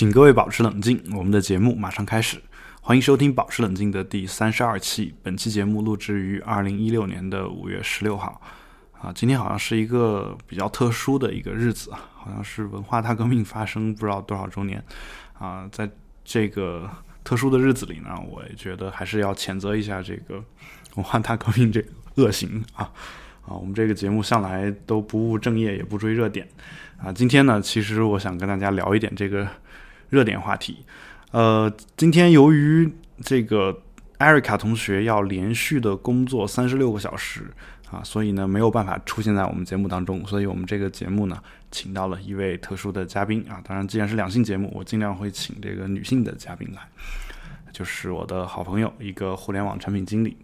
[0.00, 2.40] 请各位保持冷静，我们的节目马上开始。
[2.80, 5.14] 欢迎收听《保持冷静》的第三十二期。
[5.22, 8.40] 本期节目录制于二零一六年的五月十六号。
[8.98, 14.82] 啊，今天好像是一个比较特殊的一个日子啊，好像是文化大革命发生不知道多少周年。
[15.38, 15.86] 啊，在
[16.24, 16.88] 这个
[17.22, 20.42] 特殊的日子里呢，我也觉得还是要谴责一下这个
[20.94, 22.90] 文化大革命这个恶行啊。
[23.42, 26.48] 啊，我们这个节目向来都不务正业，也不追热点。
[26.96, 29.46] 啊，今天呢，其实我想跟大家聊一点这个
[30.10, 30.84] 热点话题。
[31.30, 32.92] 呃，今天由于
[33.22, 33.82] 这个
[34.18, 37.50] 艾瑞卡同学要连续的工作三十六个小时
[37.90, 40.26] 啊，所以呢没有办法出现在我们节目当中。
[40.26, 43.62] 所以我们这个节目呢，请到了一位特殊的嘉宾啊。
[43.64, 46.82] 当然，既然是两性节目，我尽量会请这个女性的嘉宾来，
[47.72, 50.36] 就是我的好朋友，一个互联网产品经理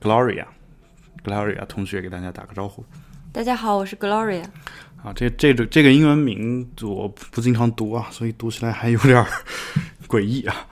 [0.00, 2.84] ，Gloria，Gloria 同学给大家打个招呼。
[3.32, 4.44] 大家好，我是 Gloria。
[5.06, 9.24] 啊，这这个这个英文名我不经常读啊，所以读起来还有点
[10.08, 10.66] 诡异啊。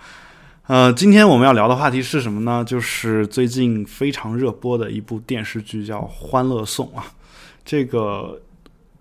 [0.66, 2.64] 呃，今天我们要聊的话题是什么呢？
[2.64, 7.06] 就是最近非常热播的一部电视剧，叫《欢乐颂》啊。
[7.64, 8.42] 这个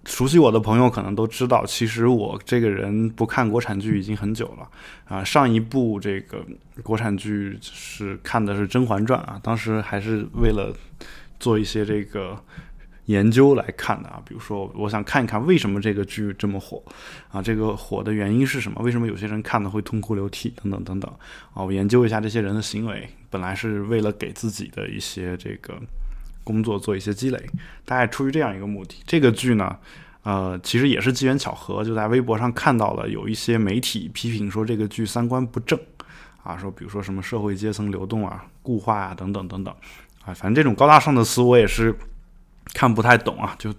[0.05, 4.69] 熟悉我的朋友可能都知道，其实我这个人不看国产剧已经很久了
[5.05, 5.23] 啊。
[5.23, 6.45] 上一部这个
[6.83, 10.71] 国产剧是看的是《甄嬛传》啊，当时还是为了
[11.39, 12.39] 做一些这个。
[13.05, 16.81] 研究来看的啊，比如说，我想看一看为什么这个剧这么火
[17.29, 18.81] 啊，这个火的原因是什么？
[18.81, 21.11] 为什么有些人看的会痛哭流涕等等等等
[21.53, 21.61] 啊？
[21.63, 25.77] 我研究一下这些人的行为，本来是为了给自己的一些这个
[26.45, 27.37] 工作做一些积累，
[27.83, 28.95] 大概出于这样一个目的。
[29.05, 29.75] 这个剧呢，
[30.23, 35.77] 呃，其实也是机缘巧合，就在微博上看到了有一些媒体批评说这个剧三观不正
[36.41, 39.75] 啊，说比如说什么社会阶层流动啊、固化啊等等等等
[40.23, 41.93] 啊，反正这种高大上的词我也是。
[42.73, 43.69] 看不太懂啊，就，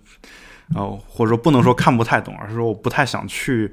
[0.75, 3.73] 哦，或者说不能说看不太懂，而是说我不太想去，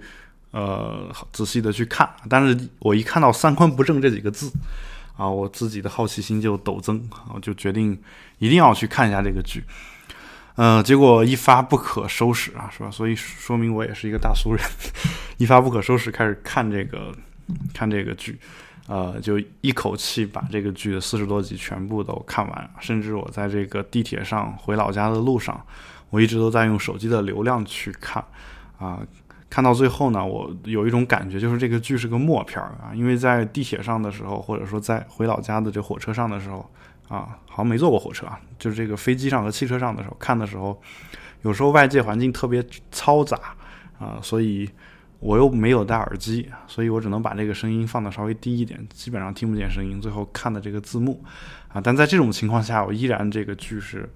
[0.52, 2.10] 呃，仔细的去看。
[2.30, 4.52] 但是我一看到“三观不正”这几个字，
[5.18, 8.00] 啊，我自己的好奇心就陡增，我就决定
[8.40, 9.64] 一定要去看一下这个剧。
[10.56, 12.92] 呃，结果一发不可收拾啊，是吧？
[12.92, 14.64] 所以说明我也是一个大俗人，
[15.38, 17.16] 一发不可收拾，开始看这个
[17.74, 18.38] 看这个剧。
[18.92, 25.66] 呃，就一口气把这个剧的四十多集全部都看完，甚至我在这个地铁上回老家的路上，
[26.10, 28.22] 我一直都在用手机的流量去看，
[28.78, 29.00] 啊，
[29.50, 36.70] 看到最后呢，我有一种感觉，就是这个剧是个默片儿啊，因为在地铁上的时候，或者说在回老家的这火车上的时候，
[37.08, 40.78] 啊，好像没坐过火车啊，就是这个飞机上和汽车上的时候看的时候，
[41.44, 43.38] 有时候外界环境特别嘈杂
[43.98, 44.70] 啊，所以。
[45.22, 50.02] 我又没有戴耳机，所以我只能把这个声音放的稍微低一点，基本上听不见声音。
[50.02, 51.24] 最后看的这个字幕，
[51.68, 54.10] 啊，但在这种情况下，我依然这个剧是，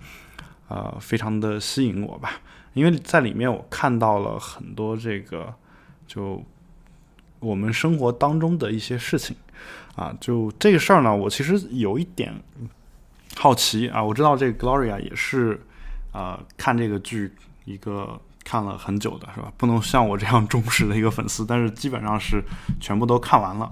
[0.67, 2.41] 呃，非常的吸引我吧，
[2.73, 5.53] 因为在里面我看到了很多这个，
[6.07, 6.43] 就
[7.39, 9.35] 我们生活当中的一些事情，
[9.95, 12.33] 啊，就这个事儿呢，我其实有一点
[13.35, 15.61] 好奇啊，我知道这个 Gloria 也是，
[16.13, 17.31] 呃，看这个剧
[17.65, 18.19] 一个。
[18.45, 19.51] 看了很久的是吧？
[19.57, 22.41] 不能像我这样忠实的一个粉丝， 但是基本上是
[22.79, 23.69] 全部都看完了。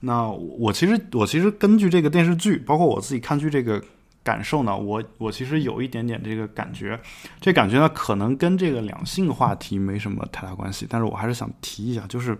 [0.00, 3.82] 那我其实我其实根据这个电视剧，包括我自己看剧这个
[4.22, 6.98] 感受呢，我我其实有一点点这个感觉，
[7.40, 12.38] 这感觉呢可能跟这个两性话题没什么太大关系，但是我还是想提一下，就是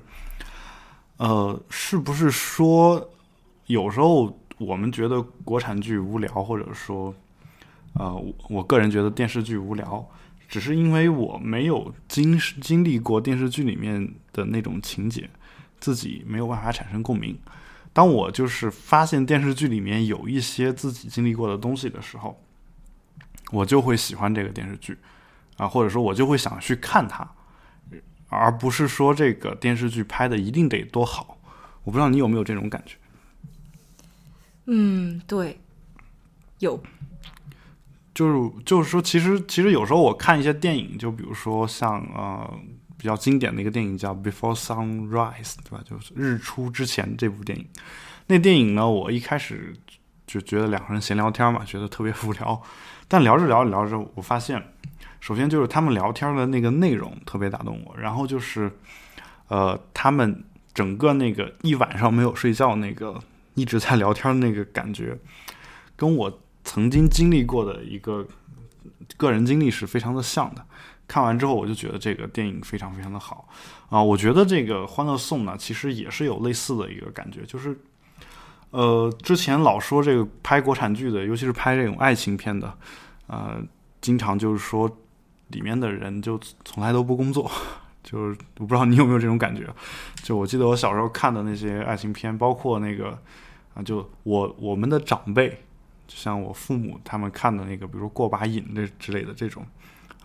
[1.17, 3.11] 呃，是不是说
[3.67, 7.13] 有时候我们觉得国产剧无聊，或者说
[7.95, 8.15] 呃，
[8.49, 10.09] 我个人觉得电视剧无聊。
[10.49, 15.29] 只是因为我没有经经历过电视剧里面的那种情节，
[15.79, 17.39] 自己没有办法产生共鸣。
[17.93, 22.43] 当我就是发现电视剧里面有一些自己经历过的东西的时候，
[23.51, 24.97] 我就会喜欢这个电视剧
[25.57, 27.29] 啊，或者说，我就会想去看它，
[28.29, 31.39] 而不是说这个电视剧拍的一定得多好。
[31.85, 32.97] 我不知道你有没有这种感觉？
[34.67, 35.59] 嗯，对，
[36.61, 36.83] 有。
[38.19, 42.53] 就是就是说，其实其实有时候我看一些电影，就比如说像呃
[42.97, 45.81] 比较经典的一个电影叫《Before Sunrise》，对吧？
[45.89, 47.65] 就是日出之前这部电影。
[48.27, 49.73] 那电影呢，我一开始
[50.27, 52.61] 就觉得两个人闲聊天嘛，觉得特别无聊。
[53.07, 54.61] 但聊着聊着聊着，我发现，
[55.21, 58.69] 首先就是他们聊天的那个内容特别打动我，然后就是
[59.47, 60.45] 呃他们
[60.75, 63.17] 整个那个一晚上没有睡觉那个
[63.55, 65.17] 一直在聊天的那个感觉，
[65.95, 66.41] 跟我。
[66.69, 68.27] 曾经经历过的一个
[69.17, 70.63] 个人经历是非常的像的。
[71.07, 73.49] 看完之后，我就觉得这个电影非常非常的好
[73.89, 74.03] 啊！
[74.03, 77.75] 我觉得这个《欢乐颂》呢，其实也是有类似的一个感觉，就是
[78.69, 82.71] 呃，之前老说这个拍国产剧的，尤其是拍这种爱情片的，
[83.29, 83.59] 呃，
[84.03, 84.87] 经常就是说
[85.47, 87.51] 里面的人就从来都不工作，
[88.05, 89.67] 就是我不知道你有没有这种感觉。
[90.23, 93.19] 就我记得我小时候看的那些爱情片，包括那个
[93.73, 95.65] 啊，就我我们的长辈，
[96.09, 99.65] 就像我父母他们看的那个，比如说过把瘾这之类的这种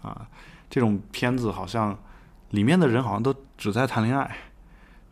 [0.02, 0.28] 啊，
[0.70, 1.96] 这种片子好像
[2.50, 4.36] 里面的人好像都只在谈恋爱，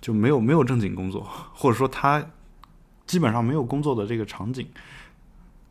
[0.01, 1.21] 就没有没有正经工作，
[1.53, 2.25] 或者说他
[3.05, 4.67] 基本上没有工作的这个场景。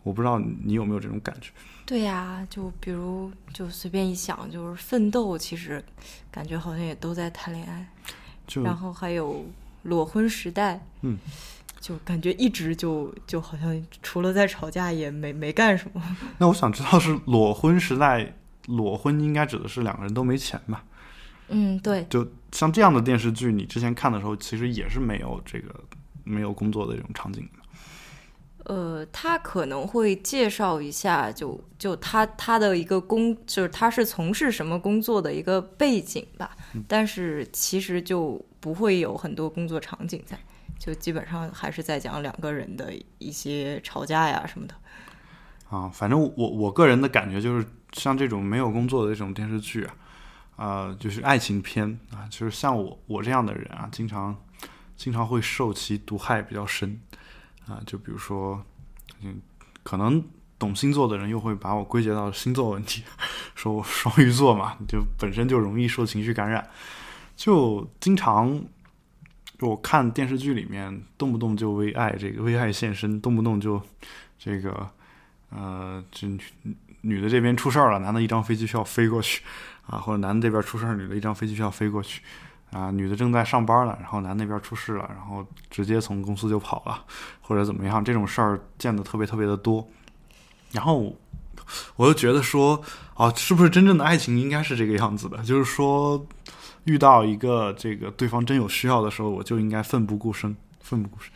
[0.02, 1.50] 我不知道你有没有这种感觉？
[1.84, 5.84] 对呀，就比如就随便一想，就是奋斗，其实
[6.30, 7.86] 感觉好像也都在谈恋爱。
[8.46, 9.44] 就然后还有
[9.82, 11.18] 裸婚时代，嗯，
[11.80, 16.02] 就感觉一直就就好像除了在吵架也没没干什么。
[16.38, 18.36] 那我想知道是裸婚时代，
[18.66, 20.84] 裸婚应该指的是两个人都没钱吧？
[21.48, 25.74] 嗯，对，就像这样的电视剧，你之前看的时候，其实也是没有这个
[26.22, 27.60] 没有工作的这种场景的。
[28.66, 36.56] 呃，他可能会介绍一下，就就他他的一个工，就是他是从事什么工作的一个背景吧。
[36.86, 40.38] 但是其实就不会有很多工作场景在，
[40.80, 44.74] 就基本上还是在讲两个人的一些吵架呀什么的。
[45.68, 49.94] 啊，反正我我个人的感觉就是，像这种没有工作的这种电视剧啊，
[50.56, 54.34] 啊、就是爱情片啊，就是像我我这样的人啊，经常
[54.96, 56.98] 经常会受其毒害比较深
[57.68, 57.78] 啊。
[57.86, 58.64] 就比如说，
[59.20, 59.38] 嗯，
[59.82, 60.24] 可能
[60.58, 63.04] 懂星座的人又会把我归结到星座问题，
[63.54, 66.66] 说我双鱼座嘛，就本身就容易受情绪感染，
[67.36, 68.64] 就经常。
[69.60, 73.78] 就我看电视剧里面，动不动就为爱这个为爱献身，动不动就
[74.38, 74.88] 这个
[75.50, 76.40] 呃，这女
[77.02, 79.42] 女的这边出事儿了，男的一张飞机票飞过去
[79.86, 82.22] 啊，或者男的这边出事儿，女的一张飞机票飞过去
[82.72, 87.04] 啊，女的正在上班了，然后男那边出事了，然后直接从公司就跑了，
[87.42, 89.86] 或者怎么样，这种事儿见的特别特别的多。
[90.72, 91.14] 然后
[91.96, 92.82] 我就觉得说，
[93.12, 95.36] 啊，是不是真正的爱情应该是这个样子的？
[95.42, 96.26] 就是说，
[96.90, 101.30] 遇到一个这个对方真有需要的时候，我就应该奋不顾身，奋不顾身。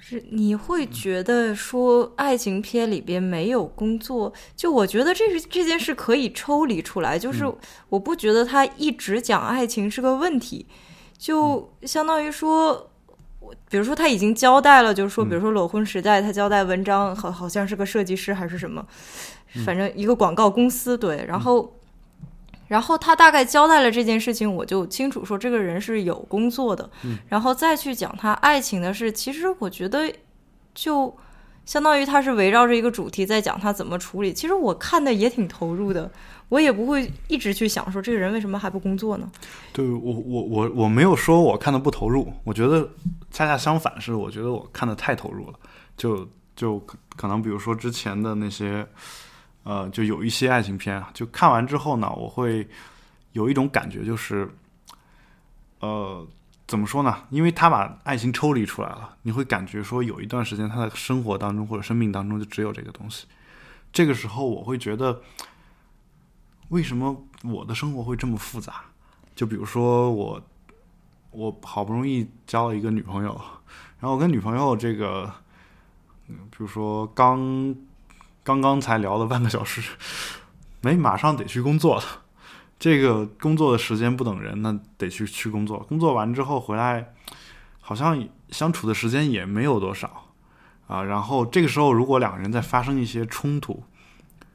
[0.00, 7.44] 是你会觉得说爱情片里边没有工作，就我觉得这是这件事可以抽离出来，就是
[7.88, 10.66] 我不觉得他一直讲爱情是个问题，
[11.16, 12.90] 就相当于说，
[13.38, 18.84] 我比如说他已经交代了，就是说，比如说裸婚时代，他交代文章好好像是个设计师还是什么，
[19.64, 21.72] 反正一个广告公司对，然后。
[22.70, 26.88] 然后他大概交代了这件事情，我就清楚说这个人是有工作的，
[27.28, 29.10] 然后再去讲他爱情的事。
[29.10, 30.08] 其实我觉得，
[30.72, 31.12] 就
[31.66, 34.32] 相当于他是围绕着一个主题在讲他怎么处理。
[34.32, 36.08] 其实我看的也挺投入的，
[36.48, 39.28] 我也不会一直去想说这个人为什么还不工作呢？
[39.72, 42.88] 对我，我我我没有说我看的不投入，我觉得
[43.32, 45.58] 恰恰相反，是我觉得我看的太投入了。
[45.96, 46.24] 就
[46.54, 48.86] 就可可能比如说之前的那些。
[49.62, 52.66] 呃，就有一些爱情片啊，就看完之后呢，我会
[53.32, 54.50] 有一种感觉，就是，
[55.80, 56.26] 呃，
[56.66, 57.24] 怎么说呢？
[57.28, 63.26] 因为他把爱情抽离出来了，你会感觉说有一段时间他的生活当中或者生命当中就只有这个东西。
[63.92, 65.20] 这个时候我会觉得，
[66.70, 68.84] 为什么我的生活会这么复杂？
[69.36, 70.42] 就比如说我，
[71.32, 73.40] 我好不容易交了一个女朋友，
[74.00, 75.30] 然后我跟女朋友这个，
[76.28, 77.76] 嗯，比如说刚。
[78.42, 79.82] 刚刚才聊了半个小时，
[80.80, 82.02] 没马上得去工作了。
[82.78, 85.80] 这个工作的时间不等人，那得去去工作。
[85.80, 87.12] 工作完之后回来，
[87.78, 90.32] 好像相处的时间也没有多少
[90.86, 91.02] 啊。
[91.02, 93.82] 然后这个时候，如果两个人在发生一些冲突，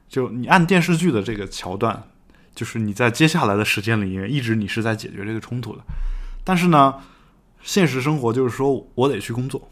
[0.08, 2.02] 就你按电视剧的这个桥段，
[2.52, 5.82] 就是你在接下来的时间里面，一直你是在解决这个冲突的。
[6.42, 6.94] 但是呢，
[7.62, 9.70] 现实生活就是说我得去工作，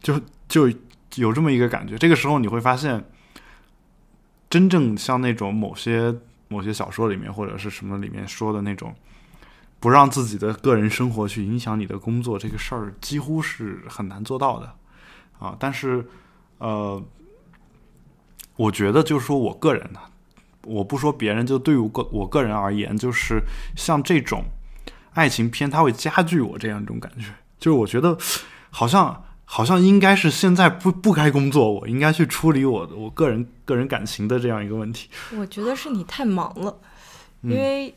[0.00, 0.18] 就
[0.48, 0.72] 就
[1.16, 1.98] 有这么一个感觉。
[1.98, 3.04] 这个时候你会发现。
[4.50, 6.14] 真正像那种某些
[6.48, 8.94] 某些小说里面或者是什么里面说的那种，
[9.78, 14.74] 不让自己的个人生活去影响你的工作这个事儿，几乎是很难做到的
[15.38, 15.54] 啊。
[15.58, 16.06] 但是，
[16.58, 17.02] 呃，
[18.56, 20.00] 我觉得就是说我个人呢，
[20.64, 23.42] 我不说别人，就对于个我个人而言，就是
[23.76, 24.44] 像这种
[25.12, 28.16] 爱情片，它会加剧我这样一种感觉，就是我觉得
[28.70, 29.24] 好像。
[29.50, 35.08] 好像应该是现在不不该工作，我应该去处理我的我个人个人感情的这样一个问题。
[35.38, 36.76] 我觉得是你太忙了，
[37.40, 37.94] 因为、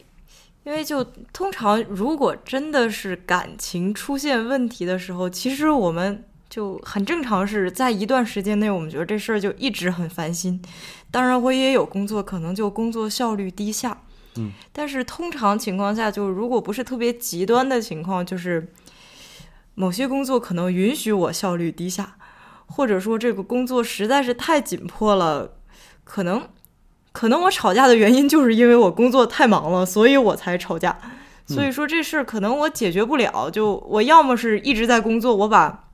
[0.63, 1.03] 因为就
[1.33, 10.61] 通常如果真的是感情出现问题的时候，其实我们就很正常是在一段时间内，我们觉得这事儿就一直很烦心。
[11.11, 14.01] 当然，我也有工作，可能就工作效率低下。
[14.37, 18.71] 嗯，但是通常情况下，就如果不是特别极端的情况，就是。
[19.81, 22.15] 某些工作可能允许我效率低下，
[22.67, 25.53] 或者说这个工作实在是太紧迫了，
[26.03, 26.47] 可能，
[27.11, 30.95] 可能我吵架的原因就是因为我工作太忙了，所以我才吵架。
[31.47, 35.89] 所以说这事儿可能我解决不了，就我要么是一直在工作，我把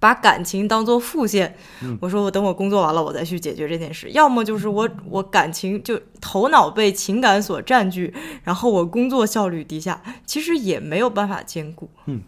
[0.00, 1.54] 把感情当做副线，
[2.00, 11.90] 我说我等我工作完了我再去解决这件事；要么就是我我感情就头脑被情感所占据，然后我工作效率低下，其实也没有办法兼顾。
[12.06, 12.22] 嗯，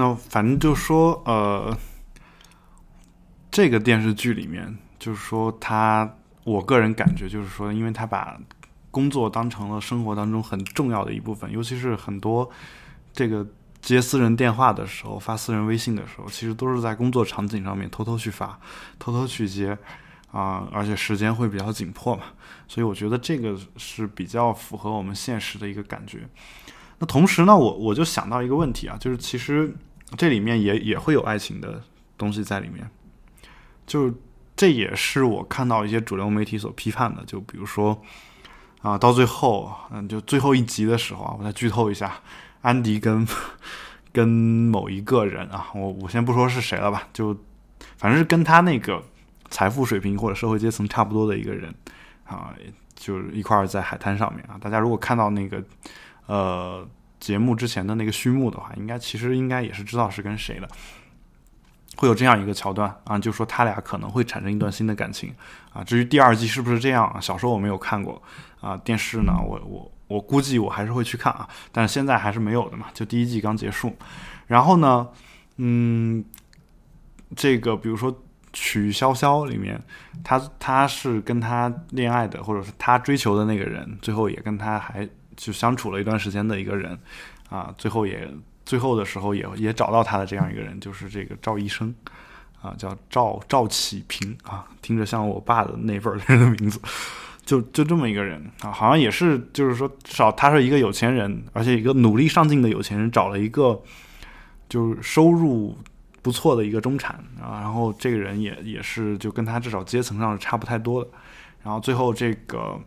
[0.00, 1.76] 那反正就说呃，
[3.50, 8.40] 这个电视剧里面就是说他，我个人感觉就是说，因为他把
[8.90, 12.50] 工作当成了生活当中很重要的一部分，尤其是很多
[13.12, 13.46] 这个。
[13.82, 18.60] 接私人电话的时候，发私人微信的时候，其实都是在工作场景上面偷偷去发，
[18.98, 19.74] 偷偷去接，
[20.30, 22.24] 啊，而且时间会比较紧迫嘛，
[22.68, 26.28] 所以我觉得这个是比较符合我们现实的一个感觉。
[26.98, 29.74] 那同时呢，我我就想到一个问题啊，就是其实
[30.16, 31.82] 这里面也也会有爱情的
[32.18, 32.90] 东西在里面，
[33.86, 34.12] 就
[34.56, 38.00] 这也是我看到一些主流媒体所批判的，就比如说
[38.82, 42.20] 啊，到最后，嗯，就最后一集的时候啊，我再剧透一下。
[42.62, 43.26] 安迪跟
[44.12, 47.34] 跟某一个人啊，我我先不说是谁了吧，就
[47.96, 49.02] 反正是跟他那个
[49.48, 51.74] 财富水平或者社会阶层差不多的一个人
[52.26, 52.52] 啊，
[52.94, 54.58] 就是一块儿在海滩上面啊。
[54.60, 55.64] 大家如果看到那个
[56.26, 56.86] 呃
[57.20, 60.68] 节目之前的那个序幕的话，应该其实应该也是知道是跟谁的，
[61.96, 65.32] 会有这样一个桥段啊，就说他俩可能会产生一段新的感情
[65.72, 65.84] 啊。
[65.84, 68.20] 至于第二季是不是这样，小说我没有看过
[68.60, 69.92] 啊，电视呢，我我。
[70.10, 73.96] 我估计我还是会去看啊，但是现在还是没有的嘛，就第一季刚结束。
[74.48, 75.06] 然后呢，
[75.58, 76.24] 嗯，
[77.36, 78.12] 这个比如说
[78.52, 79.80] 曲筱绡里面，
[80.24, 85.08] 他他是跟他恋爱的，或者是他追求的那个人，最后也跟他还
[85.40, 86.98] 就相处了一段时间的一个人
[87.48, 88.30] 啊，最后也
[88.66, 91.94] 最后的时候也也找到他的这样一个人，就是这个赵医生
[92.60, 96.78] 啊，叫赵赵启平啊，听着像我爸的那份人的名字。
[97.42, 103.82] 就就这么一个人啊，好像也是，就是说，少他是一个有钱人，而且一个努力上进的有钱人，找了一个
[104.68, 105.76] 就是收入
[106.22, 111.10] 不错的一个中产啊，然后这个人也也是就跟他至少阶层上是差不太多的，
[111.64, 112.78] 然后最后这个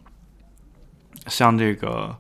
[1.28, 2.16] 像这个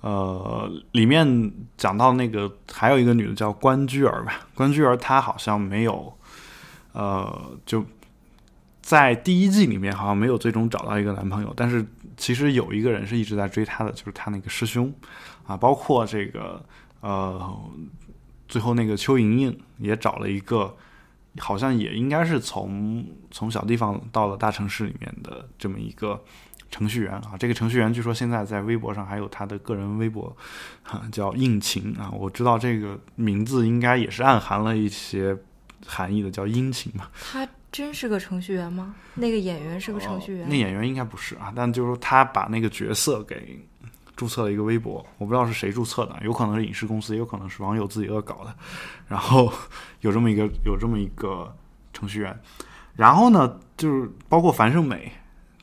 [0.00, 6.12] 呃里面讲到那个还有一个女的叫关雎儿吧， 关雎儿她好像没有
[6.92, 7.84] 呃就。
[8.80, 11.84] 在第一季里面好像没有最终找到一个男朋友，但是
[12.16, 14.90] 其实有一个人是一直在追她的，就是她那个师兄，
[15.46, 16.64] 啊，包括这个
[17.02, 17.54] 呃，
[18.48, 20.74] 最后那个邱莹莹也找了一个，
[21.38, 26.24] 好像也应该是从从小地方到了大城市里面的这么一个
[26.70, 27.36] 程序员啊。
[27.38, 30.36] 这个程序员据说现在在微博上还有他的个人微博，
[30.82, 32.10] 哈， 叫应勤啊。
[32.12, 35.36] 我知道这个名字应该也是暗含了一些
[35.86, 37.08] 含义的，叫殷勤嘛。
[37.32, 37.46] 他。
[37.70, 38.94] 真是个程序员吗？
[39.14, 40.48] 那个演员是个程序员？
[40.48, 43.62] 那演员应该不是啊，但就是说他把那个角色给
[44.16, 48.54] 注册了一个微博，我不知道是谁注册的，有可能是影视公司，也有可能是网友自己恶搞的。
[49.06, 49.52] 然后
[50.00, 51.54] 有这么一个有这么一个
[51.92, 52.40] 程序员，
[52.96, 55.12] 然后呢，就是包括樊胜美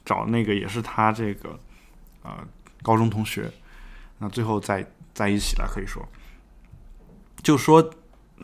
[0.06, 1.60] 找那个也是他这个
[2.24, 2.38] 呃
[2.82, 3.52] 高中同学，
[4.20, 6.08] 那最后在在一起了，可以说，
[7.44, 7.92] 就说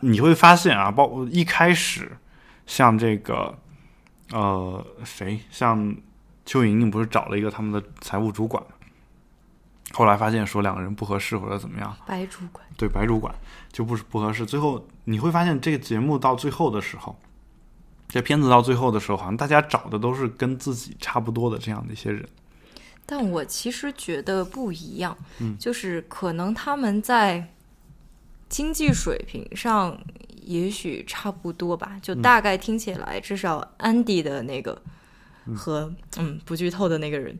[0.00, 2.18] 你会发现啊，包括一开始。
[2.64, 3.58] 像这个，
[4.30, 5.40] 呃，谁？
[5.50, 5.94] 像
[6.46, 8.62] 邱莹莹不是找了一个他们的财务主管，
[9.92, 11.94] 后来发现说两个人不合适或者怎么样？
[12.06, 13.34] 白主管对白主管
[13.72, 14.46] 就不是不合适。
[14.46, 17.18] 最后你会发现，这个节目到最后的时候，
[18.12, 22.28] 这片子到最后的时候，好像大家找的都是跟自己差不多的这样的一些人。
[23.06, 27.52] 但我其实觉得不一样，嗯，就是可能他们在
[28.48, 29.98] 经济水平上。
[30.44, 34.82] 也许差不多吧，就大概听起来，至少安迪的那个
[35.54, 37.38] 和嗯不剧透的那个人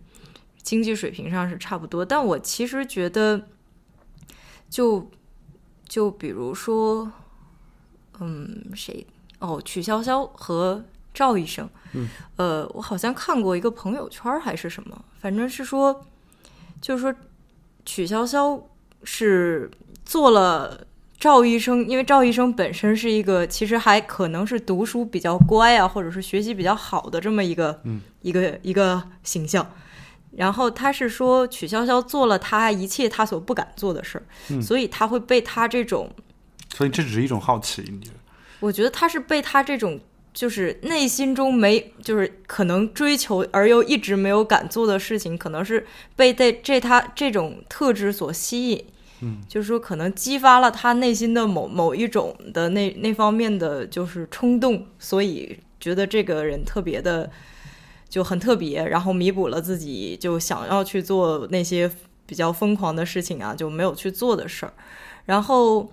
[0.63, 2.05] 经济水平上是差不多。
[2.05, 3.49] 但我其实觉得，
[4.71, 5.11] 就
[5.89, 7.11] 就比如说，
[8.21, 9.05] 嗯，谁
[9.43, 10.83] 哦，曲筱绡和
[11.13, 16.05] 赵医生，嗯，呃，我好像看过一个朋友圈还是什么，反正是说，
[16.81, 17.15] 就是说
[17.85, 18.63] 曲筱绡
[19.05, 19.71] 是
[20.05, 20.87] 做了。
[21.19, 27.81] 赵医生，因为赵医生本身是一个其实还可能是读书比较乖啊，或者是学习比较好的这么一个
[28.23, 29.65] 一个一个形象。
[30.33, 36.11] 然后他是说曲筱绡做了他一切他所不敢做的事儿，所以他会被他这种，
[36.75, 37.83] 所以这只是一种好奇。
[37.83, 38.17] 你觉得？
[38.63, 40.01] 我觉得他是被他这种
[40.33, 48.85] 就是内心中没就是可能追求而又一直没有敢做的事情，可能是被这这他这种特质所吸引。
[49.25, 57.31] 嗯，就是说，可能激发了他内心的某某一种的那那方面的就是冲动，所以觉得这个人特别的
[58.09, 61.89] 就很特别，然后弥补了自己就想要去做那些
[62.27, 64.73] 比较疯狂的事情啊，就没有去做的事儿。
[65.27, 65.89] 然后，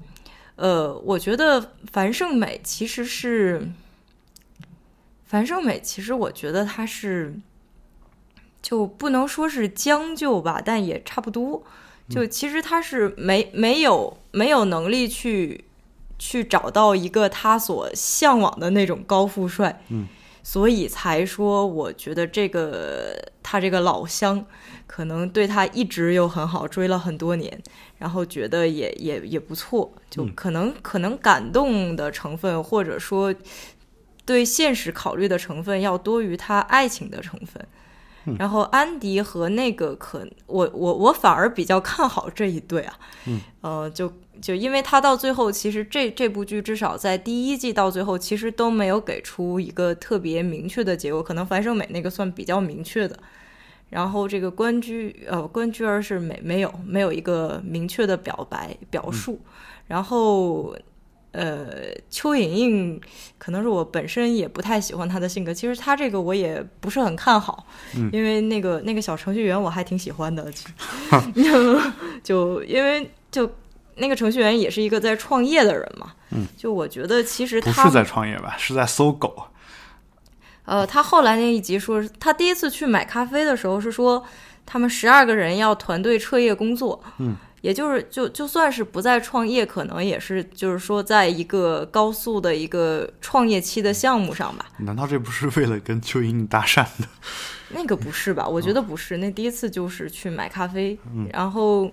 [0.60, 3.72] 呃，我觉得樊胜美其实是
[5.26, 7.34] 樊胜美，其实我觉得她是
[8.62, 11.64] 就不能说是将就吧，但也差不多。
[12.10, 15.64] 就其实他是没没有没有能力去
[16.18, 20.08] 去找到一个他所向往的那种高富帅，嗯，
[20.42, 24.44] 所以才说我觉得这个他这个老乡
[24.92, 27.62] 可能对他一直又很好，追了很多年，
[28.00, 33.32] 然后觉得也也也不错，就可能可能感动的成分或者说
[34.26, 37.64] 对现实考虑的成分要多于他爱情的成分。
[38.38, 53.18] 然后安迪和那个可我我我反而比较看好这一对啊，嗯，呃，就就因为他到最后其实这这部剧至少在第一季到最后其实都没有给出一个特别明确的结果，可能樊胜美那个算比较明确的，
[53.90, 59.40] 然后这个关雎呃关雎儿是没没有没有一个明确的表白表述，
[59.88, 60.76] 然后。
[61.32, 61.68] 呃，
[62.10, 63.02] 邱莹莹
[63.38, 65.54] 可能是我本身也不太喜欢她的性格。
[65.54, 67.68] 其实她这个我也不是很看好，
[68.12, 70.52] 因为那个那个小程序员我还挺喜欢的。
[72.24, 73.48] 就因为就
[73.98, 76.14] 那个程序员也是一个在创业的人嘛。
[76.32, 79.44] 嗯，就我觉得其实不是在创业吧，是在搜狗。
[80.70, 84.24] 呃，他后来那一集说，他第一次去买咖啡的时候是说，
[84.66, 87.02] 他们十二个人要团队彻夜工作。
[87.18, 87.36] 嗯。
[87.62, 94.66] 也就是就就算是不再创业，可能也是就是说，在一个高速的一个创业期的项目上吧。
[94.78, 97.08] 难道这不是为了跟邱莹莹搭讪的？
[97.76, 98.48] 那个不是吧？
[98.48, 99.18] 我觉得不是。
[99.18, 101.92] 那第一次就是去买咖啡，嗯、然后，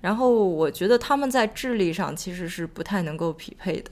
[0.00, 3.90] 然后我觉得他们在智力上其实是不太能够匹配的。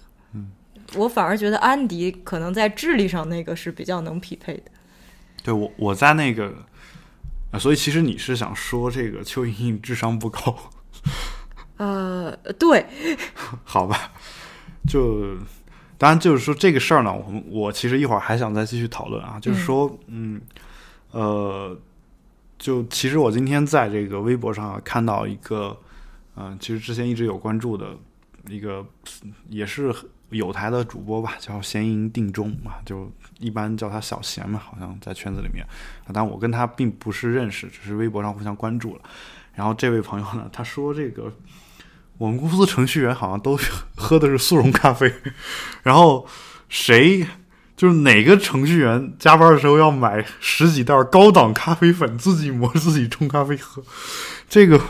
[0.95, 4.71] 嗯，我反而觉得安迪可能在智力上那个是比较能匹配的。
[5.43, 6.55] 对我，我在那个
[7.51, 10.57] 啊，所以其实你是想说这个邱莹莹智商不高。
[11.79, 12.87] 呃，对，
[13.65, 14.13] 好吧，
[14.87, 15.37] 就
[15.99, 20.41] 当然就是说这个事儿呢，我我其实一会儿还想再继续讨论啊，就是说，嗯，
[21.11, 21.77] 呃，
[22.57, 25.77] 就其实我今天在这个微博上看到一个，
[26.37, 27.97] 嗯，其实之前一直有关注的
[28.49, 28.87] 一个，
[29.49, 29.93] 也是
[30.33, 35.67] 有台的主播吧，叫闲吟定中啊，就一般叫他小闲嘛，好像在圈子里面，
[36.13, 39.03] 但我跟他并不是认识，只是微博上互相关注了。
[39.55, 41.33] 然后这位朋友呢，他说这个
[42.19, 43.59] 我们公司程序员好像都
[43.97, 45.13] 喝的是速溶咖啡，
[45.83, 46.27] 然后
[46.69, 47.27] 谁
[47.77, 53.83] 就是哪个程序员加班的时候要买十几袋高档咖啡粉自己磨自己冲咖啡喝，
[54.49, 54.81] 这个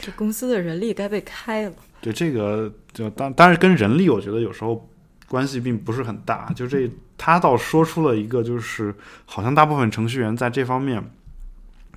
[0.00, 1.74] 这公司的人力该被开了。
[2.04, 4.86] 对这个就当当然跟人力我觉得有时候
[5.26, 11.02] 关系并不是很大，就这他倒说出了一个就是好像大部分程序员在这方面。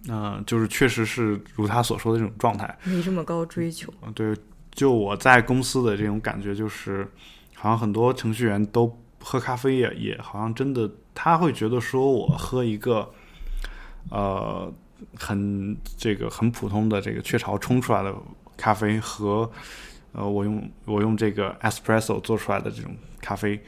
[0.09, 3.91] 嗯，就是确实是如他所说的这种状态，没这么高追求。
[4.15, 4.33] 对，
[4.71, 7.05] 就我在公司的这种感觉，就是
[7.55, 13.11] 好像很多程序员都喝咖啡也也好像真的，他会觉得说我喝一个
[14.09, 14.71] 呃
[15.15, 18.15] 很这个很普通的这个雀巢冲出来的
[18.55, 19.51] 咖啡和
[20.17, 23.63] 呃我用我用这个 espresso 做出来的这种咖啡，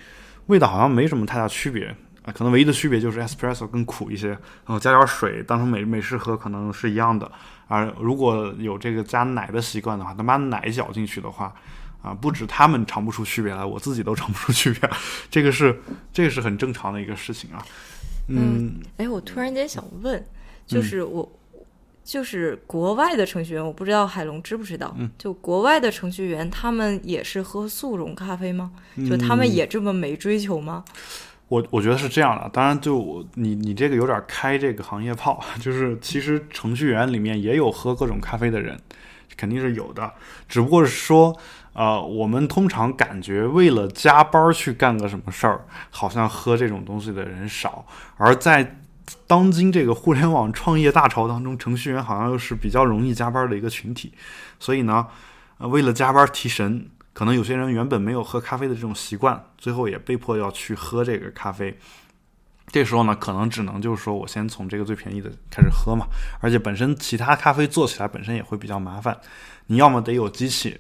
[0.48, 1.96] 味道好像没什么太大区别。
[2.24, 7.32] 啊，可能唯一的区别就是 espresso 更苦一些，然后加点水当成美美式喝可能是一样的。
[7.68, 11.54] 而如果有这个加奶的习惯的话，他把奶搅进去的话，
[12.02, 14.90] 啊，不止他们尝不出区别来，我自己都尝不出区别。
[15.32, 15.80] 这个是
[16.12, 17.66] 这个是很正常的一个事情啊。
[18.28, 20.22] 嗯，哎，我突然间想问，
[20.68, 21.38] 就是我
[22.10, 24.95] 就是国外的程序员，我不知道海龙知不知道？
[24.98, 28.72] 嗯，就国外的程序员，他们也是喝速溶咖啡吗？
[29.08, 30.84] 就他们也这么没追求吗？
[31.50, 38.76] 我我觉得是这样的，当然就我你你这个有点开这个行业炮，就是其实程序员里面也有喝各种咖啡的人，
[39.38, 40.12] 肯定是有的，
[40.48, 41.38] 只不过是说，
[41.74, 47.86] 呃，我们通常感觉为了加班去干个什么事儿，好像喝这种东西的人少，
[48.17, 48.79] 而在
[49.28, 54.13] 当今这个互联网创业大潮当中，程序员好像又是比较容易加班的一个群体，
[54.60, 55.08] 所以呢，
[55.60, 56.89] 为了加班提神。
[57.12, 61.78] 可能有些人原本没有喝咖啡的这种习惯，最后也被迫要去喝这个咖啡。
[62.67, 66.08] 这时候呢，可能只能就是说我先从这个最便宜的开始喝嘛。
[66.39, 69.19] 而且本身其他咖啡做起来本身也会比较麻烦，
[69.65, 70.80] 你要么得有机器，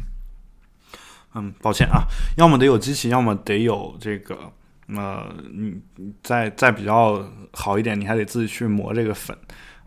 [1.34, 2.04] 嗯，抱歉啊，
[2.38, 4.50] 要么得有机器，要么得有这个，
[4.96, 5.80] 呃，你
[6.22, 7.22] 再再比较
[7.52, 9.36] 好一点，你还得自己去磨这个粉。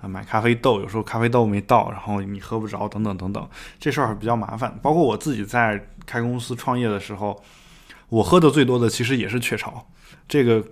[0.02, 4.76] 啊，买咖啡豆有时候咖啡豆没到，然后你喝不着，等等等等，这事儿比较麻烦。
[4.82, 7.40] 包括我自己在开公司创业的时候，
[8.10, 9.88] 我喝的最多的其实也是雀巢。
[10.28, 10.64] 这个，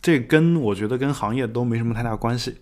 [0.00, 2.58] 这跟我觉得跟行业都没什么太大关系。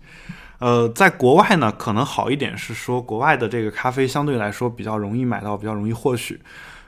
[0.59, 6.39] 呃，在国外呢，可能好一点是说，国外的这个咖啡相对来说比较容易买到，比较容易获取。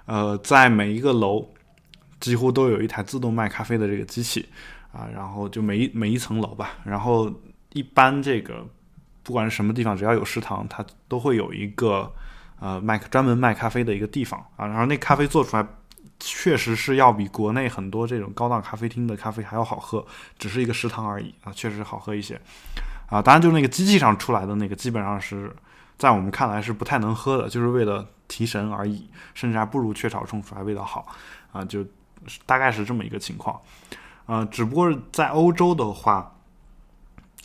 [0.06, 1.53] 呃，在每一个楼
[2.24, 4.48] 几乎都有一台自动卖咖啡的这个机器
[4.94, 7.30] 啊，然后就每一每一层楼吧，然后
[7.74, 8.66] 一般这个
[9.24, 12.10] 不管是什么地方，只要有食堂，它都会有一个
[12.62, 15.68] 呃卖专门卖咖啡的一个地方啊，然后那咖啡做出来
[16.18, 20.06] 确实是要比国内很多这种高档咖啡厅的咖啡还要好喝，
[20.40, 22.40] 只是一个食堂而已啊，确实好喝一些。
[23.10, 25.54] 啊，当然，就那个机器上出来的那个，基本上是
[25.98, 31.06] 在我们看来是不太能喝的，就是为了提神而已，甚至还不如雀巢冲出来味道好
[31.52, 31.86] 啊，就
[32.46, 33.60] 大概是这么一个情况。
[34.26, 36.36] 呃，只不过在欧洲的话，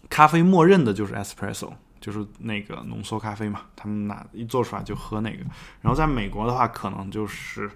[0.09, 5.39] 咖啡默认的就是 espresso，就是那个浓缩咖啡嘛，他们拿一做出来就喝那个。
[5.81, 7.71] 然后在美国的话，可能就是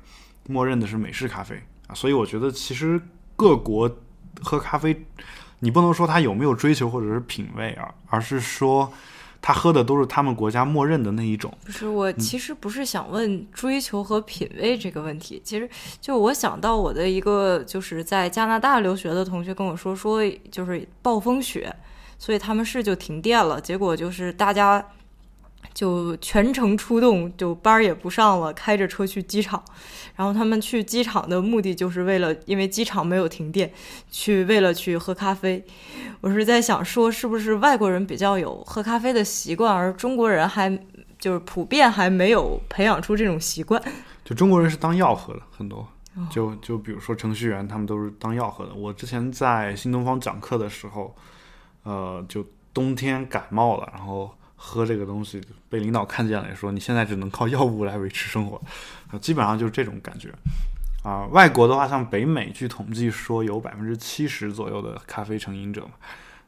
[0.49, 3.01] 默认的是美式咖啡啊，所以我觉得其实
[3.37, 3.91] 各国
[4.43, 5.05] 喝咖啡。
[5.65, 8.93] 你不能说他有没有追求或者是品味啊，而是说
[9.43, 11.53] 他喝的都是他们国家默认的那一种。
[11.67, 15.69] 不是，我其实不是想问追求和品味这个问题，其实
[16.01, 21.75] 就我想到我的一个就是在加拿大留学的同学跟我说，说就是暴风雪，
[22.19, 24.83] 所以他们市就停电了，结果就是大家。
[25.73, 29.63] 就全程出动，就班儿也不上了，开着车去机场。
[30.15, 33.73] 然后他们去机场的目的就是为了，因为机场没有停电，
[34.11, 35.65] 去为了去喝咖啡。
[36.21, 40.79] 我是在想说，是不是外国人比较有喝咖啡的习惯，而中国人还
[41.19, 43.83] 就是普遍还没有培养出这种习惯。
[44.23, 45.89] 就中国人是当药喝的很多，
[46.31, 48.75] 就就比如说程序员，他们都是当药喝的。
[48.75, 51.17] 我之前在新东方讲课的时候，
[51.85, 54.31] 呃，就冬天感冒了，然后。
[54.65, 58.63] 喝这个东西被领导看见了，说你现在只能靠药物来维持生活，
[59.19, 60.33] 基本上就是这种感觉
[61.03, 61.27] 啊。
[61.33, 65.91] 外国的话，像北美，据统计说有百分之七十左右的咖啡成瘾者嘛，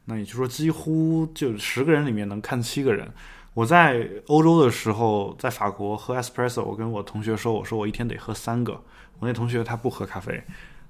[0.05, 3.11] 那也就是说几乎就十个人里面能看七个人。
[3.53, 8.81] 我在欧洲的时候，在法国喝 espresso，我跟我同学说，我说我一天得喝三个。
[9.19, 10.41] 我那同学他不喝咖啡，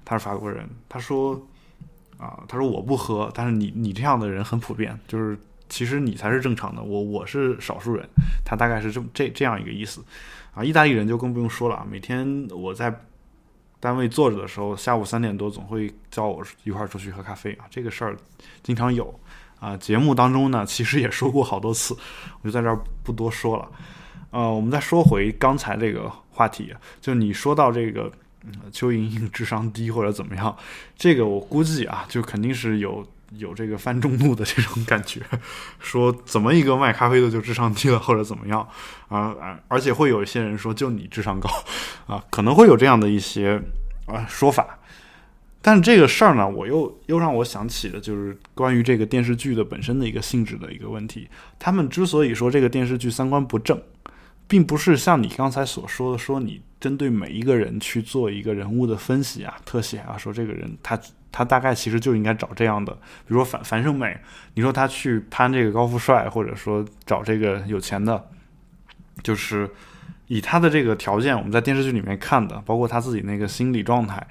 [0.06, 1.46] 他是法国人，他说
[2.18, 5.36] 啊，他说我不喝，但是你你这样的人很普遍，就是。
[5.70, 8.08] 其实你才是正常的，我我是少数人，
[8.44, 10.04] 他大概是这这这样一个意思，
[10.54, 12.94] 啊，意大利人就更不用说了啊，每天我在
[13.80, 18.18] 单位坐着的时候，下午三点多总会叫我一块儿出去喝咖啡啊，这个事儿
[18.64, 19.14] 经常有。
[19.58, 21.96] 啊，节目当中呢其实也说过好多次，
[22.42, 23.68] 我就在这儿不多说了，
[24.30, 28.12] 呃，我们再说回刚才这个话题，就你说到这个
[28.72, 30.56] 邱莹莹智商低或者怎么样，
[30.98, 33.06] 这个我估计啊，就肯定是有。
[33.38, 35.20] 有这个犯众怒的这种感觉，
[35.80, 38.66] 说怎么一个卖咖啡的就智商低了，或者怎么样
[39.10, 39.60] 啊？
[39.68, 41.50] 而且会有一些人说就你智商高
[42.06, 43.60] 啊，可能会有这样的一些
[44.06, 44.78] 啊说法。
[45.62, 51.28] 但这个事儿呢，我又又让我想起了就是关于这个电视剧的本身的一个性质的一个问题。
[51.58, 53.82] 他们之所以说这个电视剧三观不正，
[54.48, 61.00] 并不是像你刚才所说的，说你针对每一个人去做一个人物的分析啊、特写啊，说这个人他。
[61.38, 64.18] 他大概其实就应该找这样的，比如说樊樊胜美，
[64.54, 68.26] 你说他去攀这个高富帅，或者说找这个有钱的，
[69.22, 69.70] 就是
[70.28, 74.26] 以他的这个条件，我们在电视剧里面看的，包括他自己那个心理状态，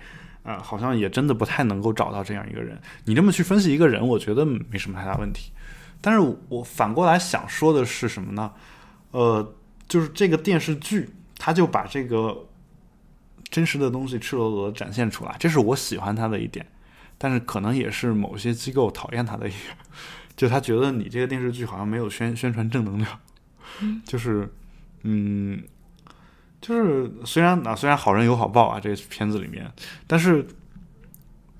[0.44, 2.80] 啊，好像也真的不太能够找到这样一个人。
[3.04, 5.52] 你这么去分析一个人，我觉得没什么太大问题。
[6.00, 8.50] 但是我反过来想说的是什么呢？
[9.10, 9.54] 呃，
[9.88, 12.46] 就是这个电视剧，他就把这个
[13.50, 16.66] 真实的东西赤裸裸的展现出来，这是我喜欢他的一点。
[17.16, 19.76] 但是可能也是某些机构讨厌他的一点，
[20.36, 23.20] 就他觉得你这个电视剧好像没有宣宣传正能量，
[24.04, 24.52] 就是，
[25.04, 25.62] 嗯，
[26.60, 29.72] 就是虽然啊虽然好人有好报啊，这个片子里面，
[30.08, 30.44] 但是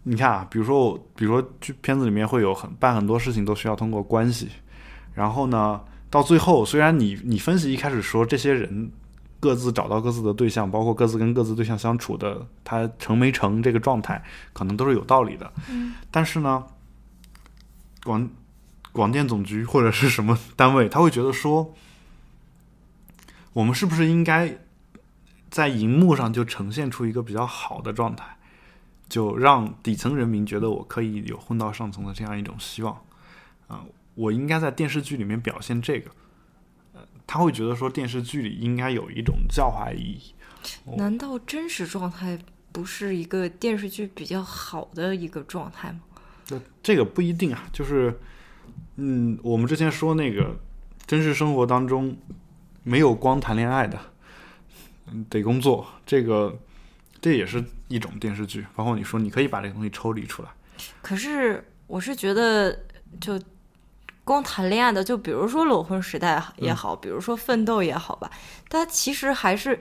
[0.03, 4.49] 你看啊，比如说我，比如说剧片子里面会有很办很多事情都需要通过关系，
[5.15, 5.81] 然后呢，
[6.15, 8.93] 到最后虽然你你分析一开始说这些人。
[9.41, 14.25] 各自找到各自的对象，包括各自跟各自对象相处的，他成没成这个状态，
[14.55, 15.53] 可能都是有道理的。
[15.69, 16.65] 嗯，但是呢，
[18.05, 18.27] 广
[18.91, 21.75] 广电总局或者是什么单位，他会觉得说，
[23.53, 24.57] 我们是不是应该
[25.51, 28.39] 在荧幕上就呈现出一个比较好的状态，
[29.11, 32.99] 就让底层人民觉得我可以有混到上层的这样一种希望
[33.69, 33.85] 啊？
[34.15, 36.11] 我应该在电视剧里面表现这个。
[36.93, 40.35] 呃他会觉得说电视剧里应该有一种教化意义。
[40.97, 42.39] 难道真实状态
[42.71, 46.01] 不是一个电视剧比较好的一个状态吗？
[46.51, 47.67] 那这个不一定啊。
[47.73, 48.21] 就是，
[48.97, 50.55] 嗯，我们之前说那个
[51.07, 52.15] 真实生活当中
[52.83, 53.99] 没有光谈恋爱的，
[55.07, 55.87] 嗯，得工作。
[56.05, 56.57] 这个
[57.23, 58.67] 这也是一种电视剧。
[58.77, 60.51] 包括你说你可以把这个东西抽离出来。
[61.01, 62.79] 可是我是觉得
[63.19, 63.41] 就。
[64.25, 68.31] 光谈恋爱的，就比如说裸婚时代也好，比如说奋斗也好吧，
[68.69, 69.79] 它其实还是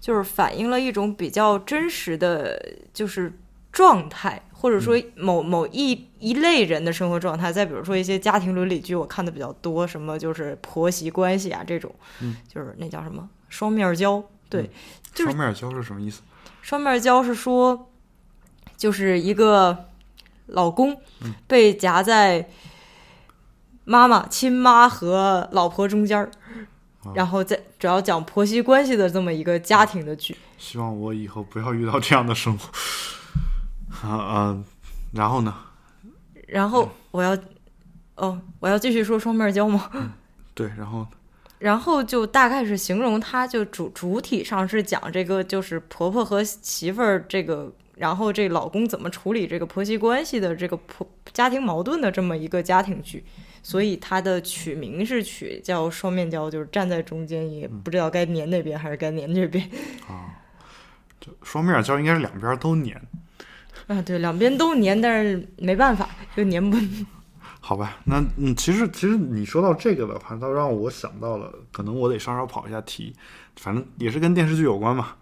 [0.00, 3.32] 就是反映了一种比较真实的，就是
[3.72, 7.50] 状态，或者说某某一一类人的生活状态。
[7.50, 11.94] 再比如说一些家庭伦理剧，我看的比较多，什么就是婆媳关系啊这种，
[12.46, 14.70] 就是那叫什么双面胶，对，
[15.14, 16.20] 就是双面胶是什么意思？
[16.60, 17.90] 双面胶是说，
[18.76, 19.86] 就是一个
[20.46, 21.00] 老公
[21.46, 22.48] 被夹在
[23.86, 26.30] 妈妈、亲妈和老婆中间儿，
[27.14, 30.36] 然后再主要讲婆媳关系的这么一个家庭的剧。
[30.58, 32.68] 希望我以后不要遇到这样的生活。
[34.02, 34.64] 啊啊，
[35.12, 35.54] 然后呢？
[36.48, 37.38] 然后我要，
[38.16, 39.88] 哦，我要继续说双面胶吗？
[40.52, 41.06] 对，然后
[41.58, 53.24] 然后就大概是形容它，就主主体上是讲这个，就是婆婆和媳妇儿这个，然后这老公怎么处理这个婆媳关系的这个婆家庭矛盾的这么一个家庭剧，
[53.66, 59.68] 所以它的取名是取叫双面胶，就是站在中间也不知道该粘那边还是该粘这边。
[60.06, 60.38] 啊，
[61.20, 62.94] 就双面胶应该是两边都粘。
[63.88, 66.78] 啊，对，两边都粘，但是没办法，就粘不。
[67.58, 73.12] 好吧，那嗯，其实其实你说到这个的话，倒让我想到了，可能我得稍稍跑一下题，
[73.56, 75.14] 反正也是跟电视剧有关嘛。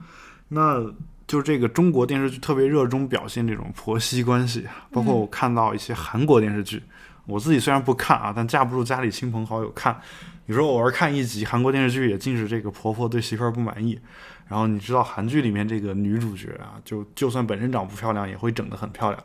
[0.49, 0.85] 那
[1.27, 6.83] 就这个中国电视剧特别热衷表现这种婆媳关系，包括我看到一些韩国电视剧，
[7.27, 10.01] 我自己虽然不看啊，但架不住家里亲朋好友看，
[10.47, 13.99] 有时候偶尔看一集韩国电视剧，也尽是这个婆婆对媳妇儿不满意。
[14.47, 19.25] 然后你知道韩剧里面这个女主角啊，就就算本身长不漂亮，也会整得很漂亮。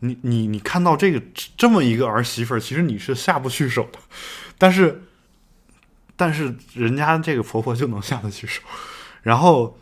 [0.00, 1.22] 你你你看到这个
[1.56, 3.98] 这么一个儿媳妇儿，其实你是下不去手的，
[4.56, 5.02] 但是
[6.16, 8.62] 但是人家这个婆婆就能下得去手。
[9.20, 9.78] 然后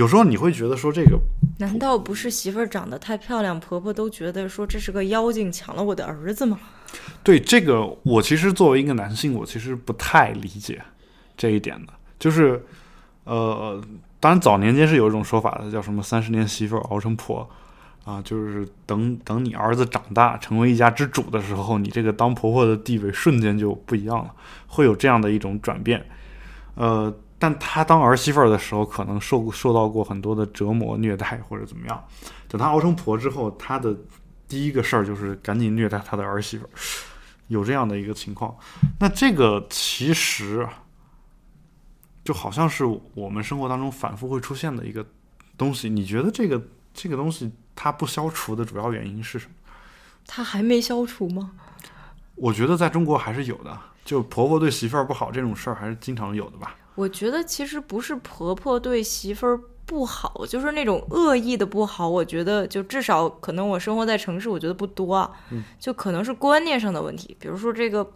[0.00, 1.18] 有时候你会觉得说这个，
[1.58, 6.58] 难道不是媳妇儿长得太漂亮，婆婆都觉得说这是个妖精抢了我的儿子吗？
[7.22, 10.80] 对这个，我其实作为一个男性，我其实不太理解
[11.36, 12.64] 这一点的，就是
[13.24, 13.78] 呃，
[14.18, 17.46] 当然早年间是有一种说法的，叫什么“三十年媳妇熬成婆”，
[18.06, 24.32] 啊，就是等等你儿子长大成为一家之主的时候，你这个当婆婆的地位瞬间就不一样了，
[24.66, 26.02] 会有这样的一种转变。
[26.76, 32.04] 呃，但她当儿媳妇儿的时候，可能受受到过很多的折磨、虐待或者怎么样。
[32.46, 33.96] 等她熬成婆之后，她的
[34.46, 36.70] 第一个事儿就是赶紧虐待她的儿媳妇儿，
[37.48, 38.54] 有这样的一个情况。
[38.98, 40.68] 那这个其实
[42.22, 45.04] 就好像是我们生活当中反复会出现的一个
[45.56, 45.88] 东西。
[45.88, 49.54] 你觉得这个这个东西它不消除的主要原因是什么？
[50.26, 51.52] 它还没消除吗？
[52.34, 56.76] 我觉得在中国还是有的，就婆婆对媳妇儿不好这种事儿还是经常有的吧。
[56.94, 62.08] 我觉得其实不是婆婆对媳妇儿不好，就是那种恶意的不好。
[62.08, 65.30] 我觉得就至少可能我生活在城市，我觉得不多啊。
[65.50, 67.36] 嗯，就可能是观念上的问题。
[67.40, 68.08] 比如说这个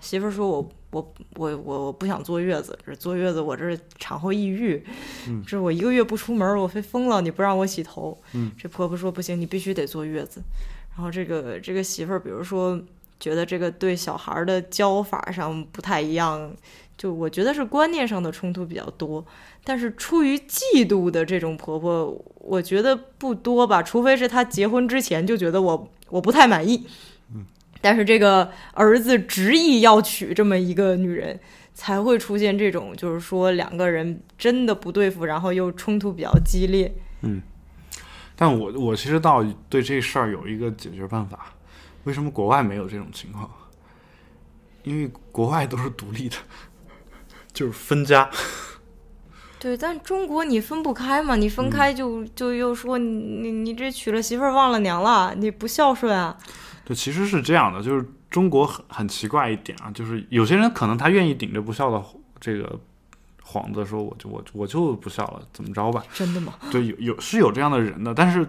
[0.00, 4.84] 媳妇儿说我我我我我不想坐月子，这坐月子我这产后抑郁，
[5.26, 8.16] 嗯这我一个月不出门，我非疯了，你不让我洗头。
[8.34, 10.40] 嗯，这婆婆说不行，你必须得坐月子。
[10.94, 12.80] 然后这个这个媳妇儿，比如说
[13.18, 16.50] 觉得这个对小孩儿的教法上不太一样，
[16.98, 19.24] 就我觉得是观念上的冲突比较多。
[19.64, 26.86] 但是出于嫉妒的这种婆婆，我觉得不多吧，除非是她结婚之前就觉得我我不太满意。
[27.32, 27.46] 嗯，
[27.80, 31.38] 但是这个儿子执意要娶这么一个女人，
[31.72, 36.92] 才会出现这种就是说两个人真的不对付，然后又冲突比较激烈。
[37.22, 37.40] 嗯
[38.34, 41.52] 但我我其实倒对这事儿有一个解决办法，
[42.04, 43.50] 为什么国外没有这种情况？
[44.84, 46.36] 因为国外都是独立的，
[47.58, 48.30] 就是分家。
[49.58, 56.38] 对，但中国你分不开嘛，你分开就、就又说你你你这娶了媳妇儿忘了娘了，你不孝顺啊。
[56.84, 62.00] 对，其实是这样的，就是中国很很奇怪一点啊，就是有些人可能他愿意顶着不孝的
[62.38, 62.78] 这个
[63.44, 66.04] 幌子说，我就我我就不孝了，怎么着吧？
[66.14, 66.54] 真的吗？
[66.70, 68.46] 对，有有是有这样的人的，但是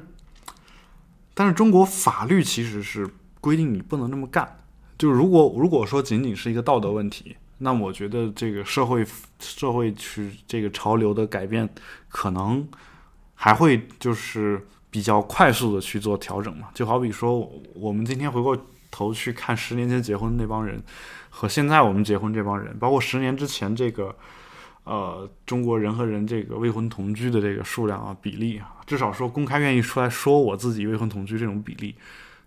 [1.33, 3.09] 但是中国法律其实是
[3.41, 4.57] 规定你不能这么干。
[4.99, 9.05] 就是如果如果说仅仅是一个道德问题，那我觉得这个社会
[9.39, 11.69] 社会去这个潮流的改变，
[12.09, 12.67] 可能
[13.35, 16.69] 还会就是比较快速的去做调整嘛。
[16.73, 18.57] 就好比说，我们今天回过
[18.89, 20.81] 头去看十年前结婚那帮人，
[21.29, 24.15] 和现在我们结婚这帮人，包括十年之前这个。
[24.85, 31.93] 呃，中国人和人这个未婚同居的这个数量啊、比例啊，至少说公开愿意出来说我自己未婚同居这种比例，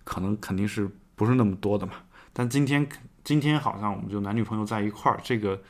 [0.03, 1.93] 可能肯定是不是那么多的嘛。
[2.33, 2.85] 但今天
[3.25, 5.61] 今天好像我们就男女朋友在一块儿，这个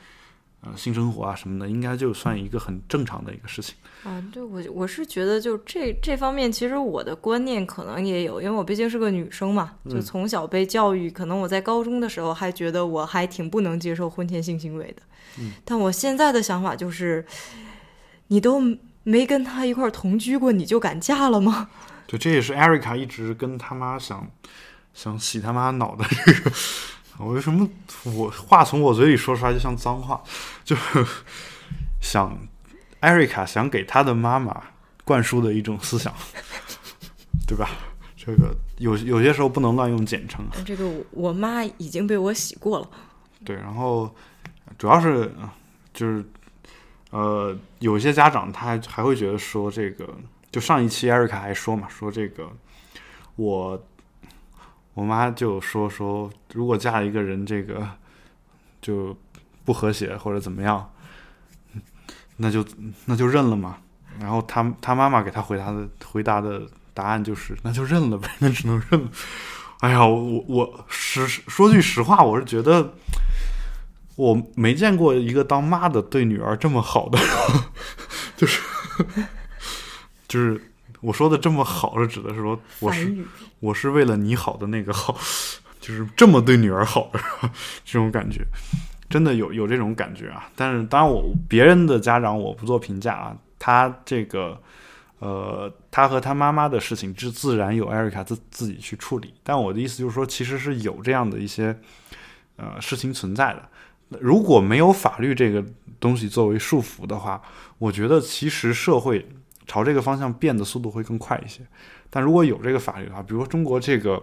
[0.61, 3.75] 呃性生活啊什么的，应该就算一个很正常的一个事情。
[4.03, 15.01] 啊，对我我是觉得就这这方面，其实我的观念可能也有，因为我毕竟是个女生嘛，就从小被教育，可能我在高中的时候还觉得我还挺不能接受婚前性行为的，
[15.39, 17.25] 嗯，但我现在的想法就是，
[18.27, 18.59] 你都
[19.03, 21.69] 没跟他一块儿同居过，你就敢嫁了吗？
[22.07, 24.29] 对，这也是艾瑞卡一直跟他妈想
[24.93, 26.51] 想洗他妈脑的这个。
[27.19, 27.67] 我为什么
[28.03, 30.21] 我话从我嘴里说出来就像脏话？
[30.63, 30.75] 就
[32.01, 32.37] 想
[32.99, 34.63] 艾瑞卡想给他的妈妈
[35.03, 36.13] 灌输的一种思想，
[37.47, 37.69] 对吧？
[38.15, 40.45] 这个有有些时候不能乱用简称。
[40.65, 42.89] 这个我我妈已经被我洗过了，
[43.43, 44.13] 对，然后
[44.77, 45.51] 主要是呃
[45.93, 46.23] 就是
[47.11, 50.07] 呃，有些家长他还还会觉得说这个，
[50.51, 52.49] 就上一期艾瑞卡还说嘛，说这个
[53.35, 53.85] 我
[54.93, 57.87] 我妈就说说，如果嫁一个人这个
[58.81, 59.15] 就
[59.65, 60.91] 不和谐或者怎么样，
[62.37, 62.65] 那就
[63.05, 63.77] 那就认了嘛。
[64.19, 66.61] 然后她她妈妈给她回答的回答的
[66.93, 69.09] 答案就是，那就认了呗，那只能认了。
[69.79, 72.93] 哎呀，我我实说句实话，我是觉得
[74.15, 77.17] 我没见过一个当妈的对女儿这么好的，
[78.37, 78.61] 就是
[80.27, 80.72] 就是
[81.03, 83.15] 我说的这么好，是指的是说我是。
[83.59, 85.15] 我是为了你好的那个好，
[85.79, 87.19] 就是这么对女儿好的
[87.85, 88.45] 这种感觉，
[89.09, 90.49] 真的有有这种感觉啊。
[90.53, 94.61] 但是当然我别人的家长我不做评价啊，他这个
[95.19, 99.33] 呃，他和他妈妈的事情，自自然有艾瑞卡自自己去处理。
[99.43, 101.73] 但我的意思就是说，其实是有这样的一些
[102.57, 104.19] 呃事情存在的。
[104.19, 105.63] 如果没有法律这个
[106.01, 107.41] 东西作为束缚的话，
[107.77, 109.25] 我觉得其实社会
[109.65, 111.61] 朝这个方向变的速度会更快一些。
[112.09, 114.21] 但如果有这个法律的话，比如说中国这个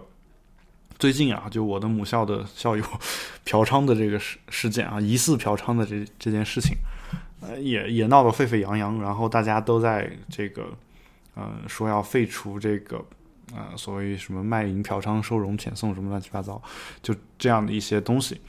[0.97, 2.83] 最近啊，就我的母校的校友
[3.43, 6.77] 嫖娼的这个事事件啊，疑似嫖娼的这这件事情，
[7.41, 10.67] 呃，也也闹得沸沸扬扬，然后大家都在这个
[11.35, 13.03] 呃说要废除这个
[13.55, 16.61] 呃所谓什么卖淫、嫖娼、收容、遣送什么乱七八糟，
[17.01, 18.39] 就这样的一些东西，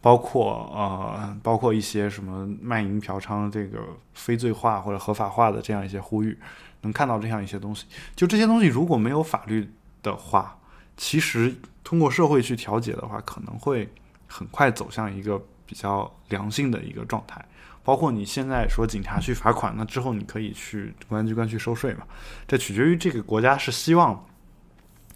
[0.00, 3.80] 包括呃包括一些什么卖淫、嫖娼这个
[4.14, 6.38] 非罪化或者合法化的这样一些呼吁。
[6.82, 9.66] 能看到这样一些东西，就这些东西如果没有法律
[10.02, 10.54] 的话，
[10.98, 13.88] 其实通过社会去调解的话，可能会
[14.26, 17.42] 很快走向一个比较良性的一个状态。
[17.82, 22.02] 包括你现在说警察去罚款，那之后你可以去公安机关去收税嘛？
[22.46, 24.22] 这取决于这个国家是希望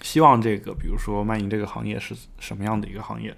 [0.03, 3.37] 希望这个，比如说卖淫这个行业是什么样的一个行业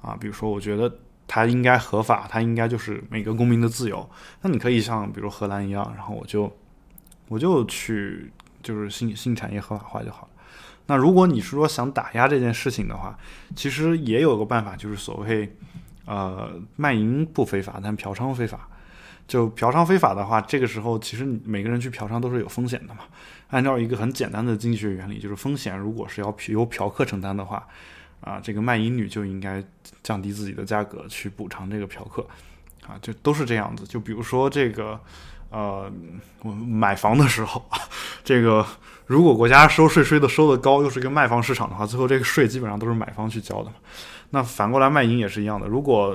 [0.00, 0.16] 啊？
[0.20, 4.08] 比如说，我觉得它应该合法，它应该就是每个公民的自由。
[4.42, 6.50] 那你可以像比如荷兰一样，然后我就。
[7.30, 10.28] 我就去，就是性性产业合法化就好了。
[10.86, 13.18] 那如果你是说想打压这件事情的话，
[13.54, 15.54] 其实也有个办法，就是所谓
[16.06, 18.66] 呃卖淫不非法，但嫖娼非法。
[19.26, 23.00] 就嫖娼非法的话，这个时候其实每个人去嫖娼都是有风险的嘛。
[23.48, 27.66] 按照一个很简单的经济学原理，就是风险如果是要由嫖客承担的话，
[28.20, 29.62] 啊，这个卖淫女就应该
[30.02, 32.26] 降低自己的价格去补偿这个嫖客，
[32.86, 33.84] 啊，就都是这样子。
[33.84, 35.00] 就比如说这个。
[35.50, 35.90] 呃，
[36.42, 37.64] 我买房的时候，
[38.22, 38.62] 这个
[39.06, 43.72] 如果国家收税税的收的高，又是一个卖方市场的话，最后这个税基本上都是买方去交的。
[44.28, 46.14] 那反过来卖淫也是一样的，如果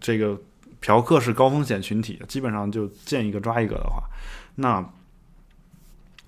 [0.00, 0.40] 这个
[0.80, 4.04] 嫖客是高风险群体，基本上就见一个抓一个的话，
[4.54, 4.80] 那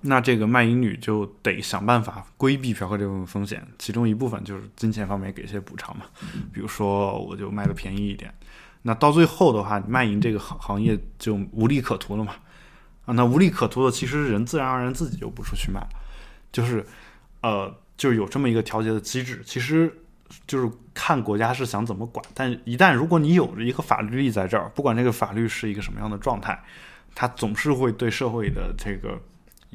[0.01, 6.05] 那这个卖淫女就得想办法规避嫖客这部分风险，其中一部分就是金钱方面给一些补偿嘛，
[6.51, 8.33] 比如说我就卖的便宜一点。
[8.83, 12.33] 那到最后的话，卖淫这个行行业就无利可图了嘛？
[13.05, 15.89] 啊，那无利可图的，其实人自然而然自己就不出去卖了，
[16.51, 16.83] 就是
[17.41, 19.43] 呃，就是有这么一个调节的机制。
[19.45, 19.91] 其实
[20.47, 26.63] 就是看国家是想怎么管，但一旦如果你有着一个法律立在这儿，不管这个法律是一个什么样的状态，
[27.13, 29.21] 它总是会对社会的这个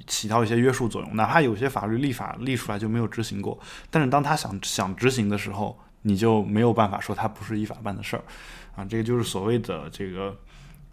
[0.06, 1.16] 起到一些约束作用。
[1.16, 3.58] 哪怕有些法律立法立出来就没有执行过，
[3.90, 8.22] 但是当他想想执行的时候，你就没有办法说他不是依法办的事儿。
[8.76, 10.36] 啊，这个就是所谓的这个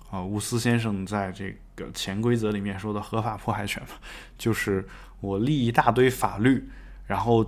[0.10, 3.90] 啊，乌斯先生在这个潜规则里面说的合法迫害权嘛，
[4.38, 4.88] 就是
[5.20, 6.70] 我立一大堆法律，
[7.06, 7.46] 然后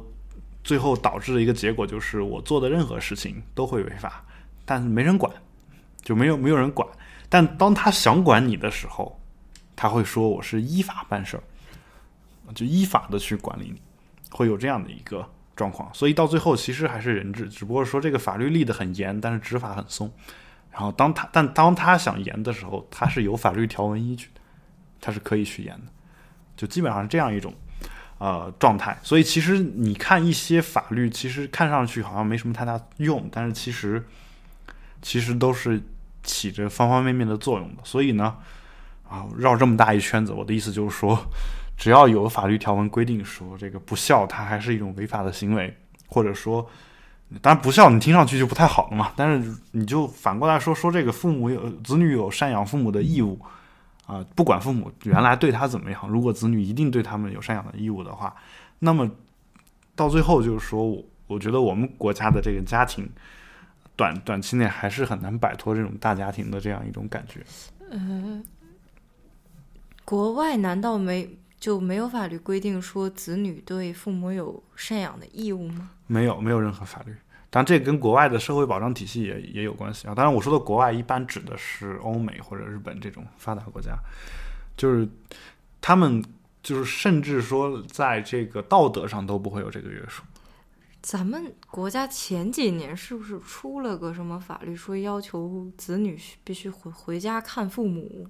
[0.63, 4.25] 最后导致的一个结果就是我做的任何事情都会违法，
[4.65, 5.31] 但是没人管，
[6.01, 6.85] 就没有没有人管。
[7.29, 9.17] 但当他想管你的时候，
[9.75, 11.43] 他会说我是依法办事儿，
[12.53, 13.81] 就依法的去管理你，
[14.31, 15.29] 会有这样的一个。
[15.55, 20.11] 状况，所以到最后其实还是人治，只不过说这个法律立得很严，但是执法很松。
[20.69, 24.27] 然后当他但当他想严的时候，他是有法律条文依据，
[24.99, 25.85] 他是可以去严的，
[26.57, 27.53] 就基本上是这样一种
[28.17, 28.99] 呃状态。
[29.01, 34.05] 所以其实你看一些法律，其实看上去好像没什么太大用，但是其实
[35.01, 35.81] 其实都是
[36.21, 37.81] 起着方方面面的作用的。
[37.85, 38.35] 所以呢，
[39.07, 41.17] 啊，绕这么大一圈子，我的意思就是说，
[41.77, 45.75] 只要有法律条文规定说这个不孝，它还是一种违法的行为，
[46.07, 46.67] 或者说，
[47.41, 49.11] 当然不孝你听上去就不太好了嘛。
[49.15, 53.39] 但是你就反过来说说这个父母有子女有赡养父母的义务。
[54.07, 58.35] 啊，不管父母原来对他怎么样，如果子女一定对他们有赡养的义务的话，
[58.77, 59.09] 那么
[59.95, 63.09] 到最后就是说，我我觉得我们国家的这个家庭
[63.95, 67.43] 短短期内还是很难摆脱这种大家庭的这样一种感觉。
[67.89, 68.39] 呃，
[70.05, 75.89] 国外难道没就没有法律规定说子女对父母有赡养的义务吗？
[76.05, 77.13] 没有，没有任何法律。
[77.49, 80.13] 当然，这跟国外的社会保障体系也也有关系啊。
[80.13, 83.97] 当然，我说的国外一般指的是欧美或者日本这种发达国家，
[84.77, 85.07] 就是
[85.81, 86.23] 他们
[86.61, 90.23] 就是甚至说在这个道德上都不会有这个约束。
[91.01, 98.27] 咱们国家前几年是不是出了个什么法律，说要求子女必须回回家看父母？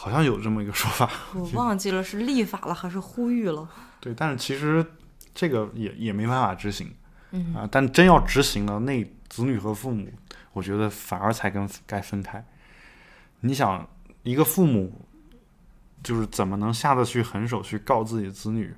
[0.00, 3.68] 好像有这么一个说法， 我忘记了是立法了还是呼吁了。
[3.98, 4.86] 对，但是其实
[5.34, 6.94] 这个也也没办法执行。
[7.32, 10.08] 嗯啊，但真要执行了，那子女和父母，
[10.52, 12.46] 我觉得反而才跟该分开。
[13.40, 13.88] 你想，
[14.22, 15.04] 一个父母
[16.00, 18.72] 就是怎么能下得去狠手去告自己子女？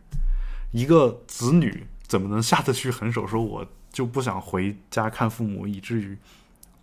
[0.73, 6.17] 一个子女怎么能下得去狠手说我就不想回家看父母，以至于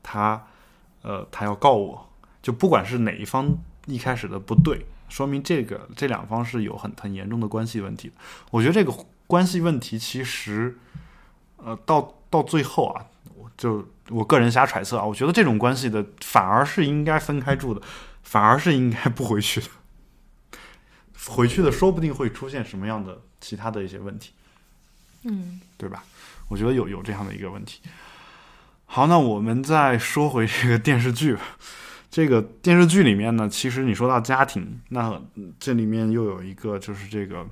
[0.04, 0.46] 他
[1.02, 2.08] 呃他要告我？
[2.44, 3.50] 就不管是哪一方
[3.88, 8.14] 一开始的不对，说明这个这两方是有很很严重的关系问题的。
[8.52, 8.94] 我觉得这个
[9.26, 10.78] 关系问题其实。
[11.60, 13.04] 呃，到到最后啊，
[13.36, 17.82] 我就我个人瞎揣测啊，我觉得这种关系的反而是应该分开住的，
[18.22, 19.68] 反而是应该不回去的。
[21.26, 24.34] 回去的说不定会出现什么样的其他的一些问题，
[25.24, 26.04] 嗯，对吧？
[26.48, 27.82] 我觉得有有这样的一个问题。
[28.86, 31.42] 好，那我们再说回这个电视剧吧。
[32.10, 35.22] 这个电视剧里面呢，其实你说到家庭，那
[35.60, 37.46] 这里面又有一个就是这个。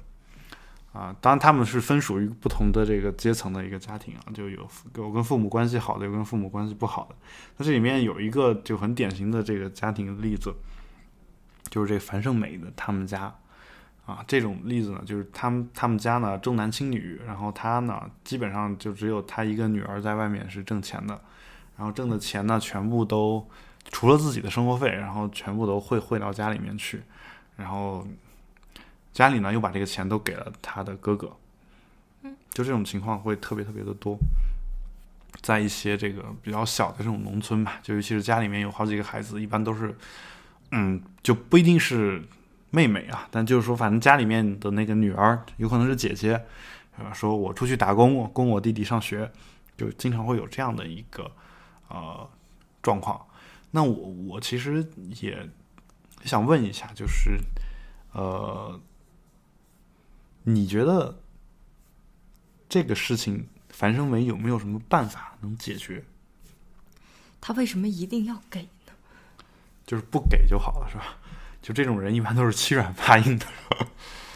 [0.93, 7.15] 啊，当然他们是分属于不同的这个阶层的一个家庭啊，就有有跟父母关系好的，有跟父母关系不好的。
[7.57, 10.55] 那这里面有一个就很典型的这个家庭例子，
[11.69, 13.23] 就是这樊胜美的他们家
[14.05, 21.19] 啊，这种例子呢，就是他们他们家呢重男轻女，然后他呢基本上就只有他一个女儿在外面是挣钱的，
[21.75, 23.45] 然后挣的钱呢全部都
[23.91, 27.01] 除了自己的生活费，然后全部都汇汇到家里面去，
[27.55, 28.05] 然后。
[29.15, 31.33] 家里呢又把这个钱都给了他的哥哥，
[32.23, 34.17] 嗯，就这种情况会特别特别的多，
[35.41, 39.95] 在一些这个比较小的这种农村吧，就尤其是家里面有好几个孩子，一般都是，
[40.71, 42.21] 嗯，就不一定是
[42.71, 46.37] 妹妹啊，但就是说，反正家里面的那个女儿有可能是姐姐，
[46.97, 47.13] 吧？
[47.13, 49.31] 说我出去打工供我弟弟上学，
[49.77, 51.31] 就经常会有这样的一个
[51.87, 52.29] 呃
[52.81, 53.25] 状况。
[53.71, 54.87] 那我我其实
[55.21, 55.49] 也
[56.23, 57.39] 想问一下，就是
[58.13, 58.79] 呃。
[60.47, 61.17] 你觉得
[62.69, 66.03] 这个事情，樊胜美有没有什么办法能解决？
[67.41, 68.93] 他为什么一定要给呢？
[69.87, 71.17] 就是不给就好了，是吧？
[71.63, 73.47] 就这种人一般都是欺软怕硬的。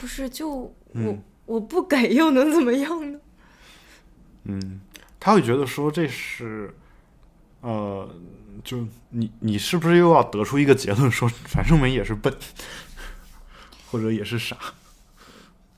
[0.02, 3.20] 不是，就我我不给又能怎么样呢？
[4.46, 4.82] 嗯，
[5.20, 6.76] 他会觉得说这是，
[7.62, 8.10] 呃，
[8.64, 12.34] 就你你是不是又要得出一个结论，说樊胜美也是笨，
[13.92, 14.58] 或者也是傻？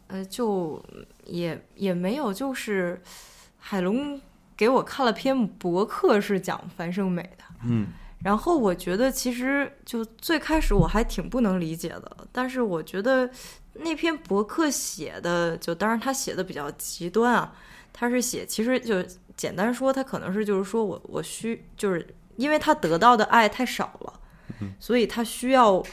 [0.08, 0.84] 呃，就
[1.26, 3.02] 也也没有，就是
[3.58, 4.20] 海龙
[4.58, 7.44] 给我看了篇博客，是讲樊胜美的。
[7.64, 7.88] 嗯，
[8.24, 13.30] 然后我觉得其实就最开始我还挺不能理解的，但是我觉得
[13.74, 17.56] 那篇博客写的，就当然他写的比较极端啊，
[17.94, 19.02] 他是写其实就
[19.38, 22.06] 简单说，他可能是就是说我我需就是
[22.42, 24.20] 因为他得到的爱太少了，
[24.80, 25.84] 所以他需要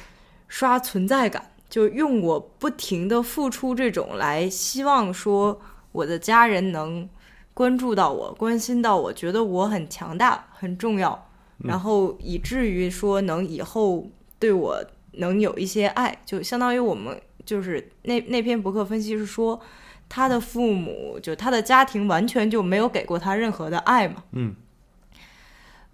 [0.48, 1.50] 刷存在感。
[1.68, 5.60] 就用我不停的付出这种来希望说
[5.92, 7.06] 我的家人能
[7.52, 11.28] 关注到我、关心到我，觉得我很强大、很重要，
[11.58, 14.82] 然后以至于说能以后对我
[15.12, 19.60] 能有一些爱，就相当于我们就是那那篇博客分析是说
[20.08, 24.24] 他的父母就他的家庭完全就没有给过他任何的爱嘛。
[24.32, 24.56] 嗯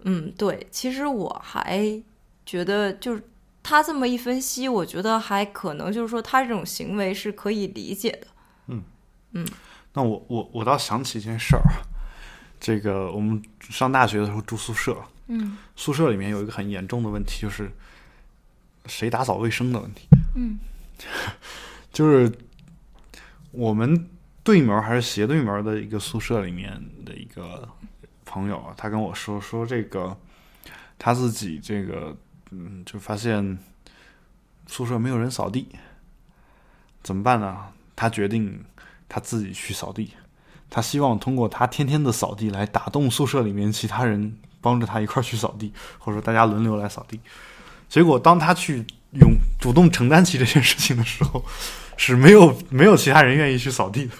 [0.05, 2.01] 嗯，对，其实我还
[2.45, 3.21] 觉得就是。
[3.67, 8.27] 他这么一分析，我觉得还可能就是说，他这种行为是可以理解的。
[8.67, 8.83] 嗯
[9.31, 9.43] 嗯，
[9.93, 11.63] 那我我我倒想起一件事儿，
[12.59, 14.95] 这个我们上大学的时候住宿舍，
[15.29, 17.71] 嗯，宿舍里面有一个很严重的问题，就是
[18.85, 20.07] 谁打扫卫生的问题。
[20.35, 20.59] 嗯，
[21.91, 22.31] 就是
[23.49, 24.07] 我们
[24.43, 27.67] 对门还是斜对门的一个宿舍里面的一个
[28.35, 30.15] 朋友，他跟我说说这个。
[30.97, 32.15] 他自己这个
[32.51, 33.57] 嗯，就发现
[34.65, 35.67] 宿舍没有人扫地，
[37.03, 37.65] 怎么办呢？
[37.97, 38.63] 他决定
[39.09, 40.11] 他自己去扫地。
[40.69, 47.19] 他希望通过他天天的扫地来打动宿舍里面其他人，帮着他一块儿去扫地，或者说大家轮流来扫地。
[47.89, 48.85] 结果当他去
[49.19, 51.43] 用主动承担起这件事情的时候，
[51.97, 54.13] 是没有没有其他人愿意去扫地的。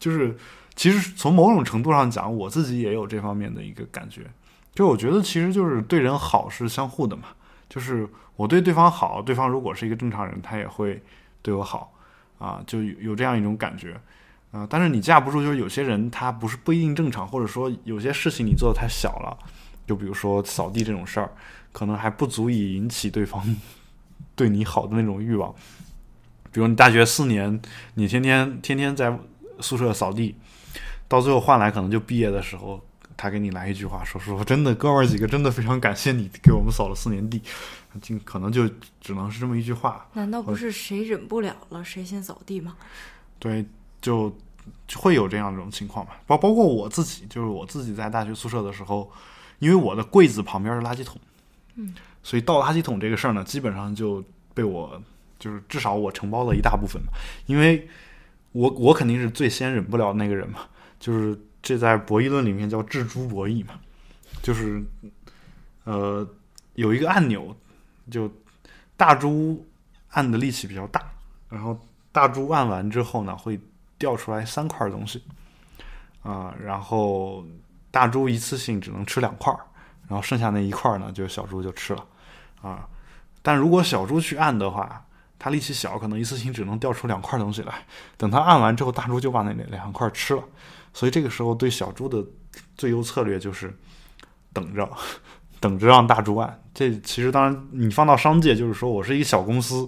[0.00, 0.34] 就是
[0.76, 4.22] 其实从某种程度上讲，我自己也有这方面的一个感觉。
[4.74, 7.24] 就我觉得其实就是对人好是相互的嘛，
[7.68, 11.00] 就是我对对方好，对方如果是一个正常人，他也会
[11.42, 11.92] 对我好
[12.38, 13.96] 啊，就有这样一种感觉。
[14.50, 19.36] 啊，但是你架不住，就是有些人他不是不一定正常，或者说有些事情你做的太小了，
[19.86, 21.30] 就比如说扫地这种事儿，
[21.72, 23.42] 可能还不足以引起对方
[24.36, 25.52] 对你好的那种欲望。
[26.52, 27.60] 比如你大学四年，
[27.94, 29.18] 你天天天天在
[29.60, 30.34] 宿舍扫地，
[31.08, 32.80] 到最后换来可能就毕业的时候，
[33.16, 37.40] 他给你来一句话，说说真的，哥们儿几个真的非常感谢你给我们扫了四年地，
[38.00, 38.68] 尽可能就
[39.00, 40.06] 只能是这么一句话。
[40.14, 42.76] 难道不是谁忍不了了，谁先扫地吗？
[43.38, 43.64] 对。
[44.00, 44.30] 就
[44.96, 49.10] 会有这样一种情况嘛，包包括我自己，就是我自己在大学宿舍的时候，
[49.60, 51.18] 因为我的柜子旁边是垃圾桶，
[51.76, 55.00] 嗯，所以倒垃圾桶这个事儿呢，基本上就被我
[55.38, 57.08] 就是至少我承包了一大部分嘛，
[57.46, 57.88] 因为
[58.54, 60.60] 我我肯定是最先忍不了那个人嘛，
[60.98, 63.78] 就是这在博弈论里面叫置诸博弈嘛，
[64.42, 64.82] 就是
[65.84, 66.26] 呃
[66.74, 67.54] 有一个按钮，
[68.10, 68.32] 就
[68.96, 69.64] 大猪
[70.08, 71.02] 按的力气比较大，
[71.50, 71.78] 然后
[72.10, 73.60] 大猪按完之后呢会。
[73.96, 75.22] 掉出来三块东西，
[76.22, 77.46] 啊，然后
[77.92, 79.54] 大猪一次性只能吃两块，
[80.08, 82.04] 然后剩下那一块呢，就小猪就吃了，
[82.60, 82.86] 啊，
[83.40, 85.06] 但如果小猪去按的话，
[85.44, 87.84] 它力气小，可能一次性只能掉出两块东西来。
[88.16, 90.42] 等它按完之后，大猪就把那两块吃了。
[90.94, 92.24] 所以这个时候对小猪的
[92.78, 93.78] 最优策略就是
[94.54, 94.90] 等着，
[95.60, 96.62] 等着让大猪按。
[96.72, 99.86] 这其实当然你放到商界，就是说我是一个小公司，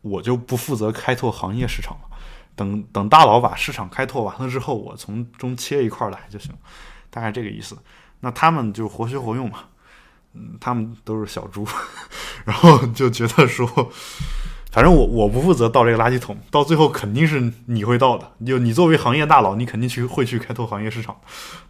[0.00, 2.18] 我就不负责开拓行业市场了。
[2.56, 6.52] 等等，大佬把市场开拓完了之后，我从中切一块来就行，
[7.08, 7.78] 大概这个意思。
[8.18, 9.60] 那他们就活学活用嘛，
[10.32, 11.64] 嗯，他们都是小猪，
[12.44, 13.66] 然后就觉得说，
[14.72, 18.32] 反正我我不负责倒这个垃圾桶，到最后肯定是你会倒的。
[18.46, 21.14] 就你作为行业大佬，你肯定去会去开拓行业市场。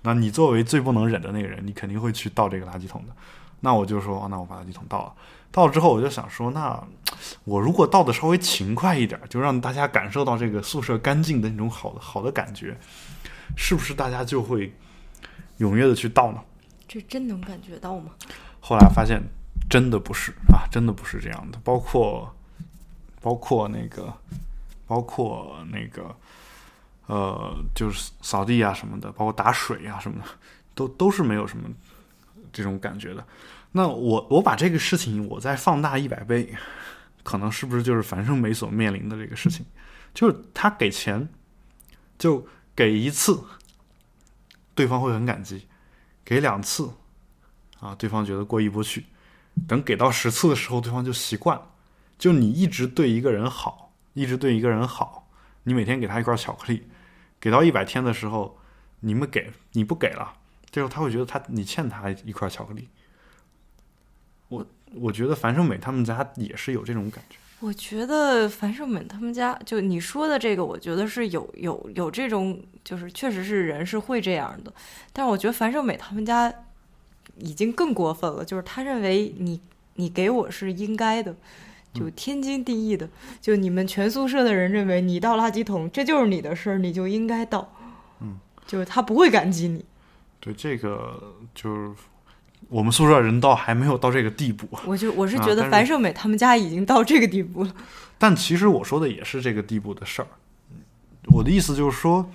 [0.02, 3.12] 那你作为最不能忍的那个人，你肯定会去倒这个垃圾桶的。
[3.58, 5.12] 那我就说，那我把垃圾桶倒了。
[5.50, 6.80] 倒了之后，我就想说，那
[7.42, 12.78] 我如果倒的稍微勤快一点，就让大家感受到这个宿舍干净的那种好的好的感觉，
[13.56, 14.72] 是不是大家就会
[15.58, 16.38] 踊跃的去倒呢？
[16.86, 18.12] 这真能感觉到吗？
[18.60, 19.20] 后来发现
[19.68, 21.58] 真的不是啊，真的不是这样的。
[21.64, 22.32] 包括
[23.22, 24.12] 包括那个
[24.86, 26.14] 包括那个
[27.06, 30.28] 呃，就是扫地啊什么的，包括打水啊什么的，
[30.74, 31.68] 都都是没有什么
[32.52, 33.26] 这种感觉的。
[33.70, 36.54] 那我我把这个事情我再放大一百倍，
[37.22, 39.64] 可能是不是就是樊胜美所面临的这个事情？
[40.12, 41.26] 就是他给钱，
[42.18, 42.46] 就
[42.76, 43.42] 给一次，
[44.74, 45.58] 对方会很感激；
[46.22, 46.90] 给两次，
[47.80, 49.00] 啊，对方觉得过意不去；
[49.66, 51.66] 等给到十次的时候，对方就习惯了。
[52.22, 55.28] 就你一直对一个人好，一直对一个人好，
[55.64, 56.86] 你每天给他一块巧克力，
[57.40, 58.56] 给到一百天的时候，
[59.00, 60.34] 你们给你不给了，
[60.70, 62.88] 这时候他会觉得他你欠他一块巧克力。
[64.50, 64.64] 我
[64.94, 67.34] 我觉得樊胜美他们家也是有这种感觉。
[67.58, 74.72] 我觉得樊胜美他们家，就你说的这个，我觉得是有有有这种，就是确实是人是会这样的。
[75.12, 76.54] 但是我觉得樊胜美他们家
[77.38, 79.60] 已经更过分了，就是他认为你
[79.94, 81.34] 你给我是应该的，
[81.92, 83.08] 就天经地义的。
[83.40, 87.72] 就你们全宿舍的人认为你倒垃圾桶，这就是你的事儿，你就应该倒。
[88.20, 89.84] 嗯，就是他不会感激你。
[90.40, 91.92] 对这个就是。
[92.68, 97.74] 我们宿舍人倒还没有到这个地步，我就我是觉得樊胜美他们家已经到这个地步了。
[98.18, 100.28] 但其实我说的也是这个地步的事儿。
[101.24, 102.30] 我的意思就是说，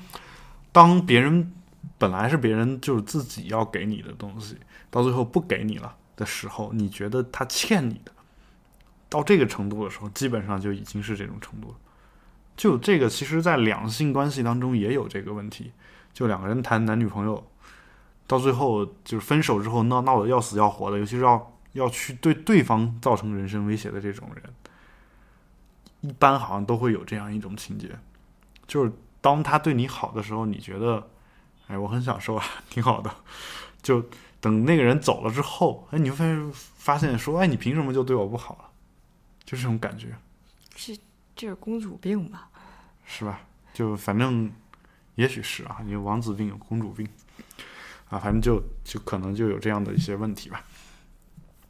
[0.71, 1.53] 当别人
[1.97, 4.57] 本来是别人就是自己要给你的东西，
[4.91, 8.11] 到最后不给你了的时候，你觉得他欠你的，
[9.09, 11.75] 到这个程度的时候，基本上就已经是这种程度了。
[12.55, 15.71] 就这个，其实，在两性关系当中也有这个问题。
[16.13, 17.43] 就两个人谈男女朋友。
[18.29, 24.43] 到最后就是分手之后闹闹得要死要活的，尤其是要要去对对方造成人身威胁的这种人，
[26.01, 27.89] 一般好像都会有这样一种情节，
[28.67, 28.91] 就是
[29.21, 31.07] 当他对你好的时候，你觉得，
[31.67, 33.09] 哎，我很享受啊， 挺好的，
[33.81, 34.03] 就
[34.41, 38.66] 等那个人走了之后，哎，你会发现发现说，哎，你凭什么就对我不好了？
[39.47, 40.13] 就这种感觉，
[40.75, 40.95] 是
[41.33, 42.49] 这是公主病吧？
[43.05, 43.39] 是吧？
[43.73, 44.51] 就反正
[45.15, 47.07] 也许是啊，有王子病，有公主病。
[48.09, 50.63] 啊，反正就就可能就有这样的一些问题吧。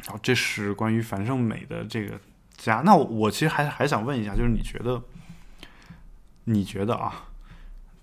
[0.07, 2.19] 好，这是关于樊胜美的这个
[2.55, 2.81] 家。
[2.83, 5.03] 那我我其实还还想问一下，就是你觉得，
[6.45, 7.29] 你觉得啊，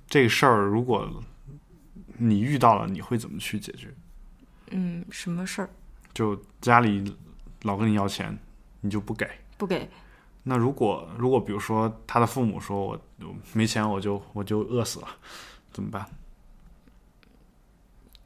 [0.09, 1.23] 这个事儿如果
[2.19, 3.93] 你遇到了，你会怎么去解决？
[4.71, 5.71] 嗯，什么事儿？
[6.13, 7.17] 就家里
[7.63, 8.37] 老跟你要钱，
[8.81, 9.29] 你就不给。
[9.65, 9.89] 不给。
[10.43, 13.01] 那如果如果比如说他的父母说我
[13.55, 15.09] 没钱，我就我就饿死了，
[15.73, 16.07] 怎么办？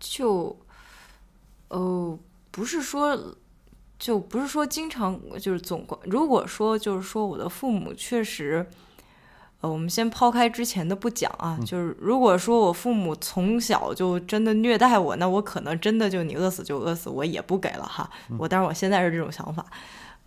[0.00, 0.56] 就，
[1.68, 2.18] 呃，
[2.50, 3.36] 不是说，
[4.00, 6.00] 就不是说经常就是总管。
[6.06, 8.66] 如果说就是说我的父母确实，
[9.60, 18.10] 呃，我们先抛开之前的不讲啊，就是如果说我父母从小就真的虐待我，那我可能真的就你饿死就饿死，我也不给了哈。
[18.38, 19.64] 我当然我现在是这种想法，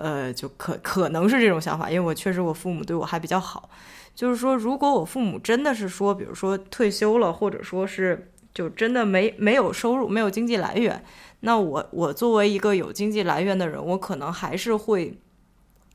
[0.02, 3.70] 呃，就可可能是这种想法，因为我确实我父母对我还比较好。
[4.16, 8.28] 就是说，如果我父母真的是说，比如说退休了，或者说是。
[8.54, 11.02] 就真的没没有收入，没有经济来源。
[11.40, 15.18] 那我我作为一个有经济来源的人，我可能还是会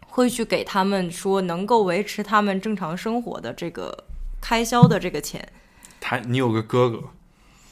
[0.07, 4.05] 会去给他们说能够维持他们正常生活的这个
[4.41, 5.47] 开销的这个钱。
[6.01, 7.03] 他，你有个哥哥，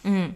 [0.02, 0.34] 嗯，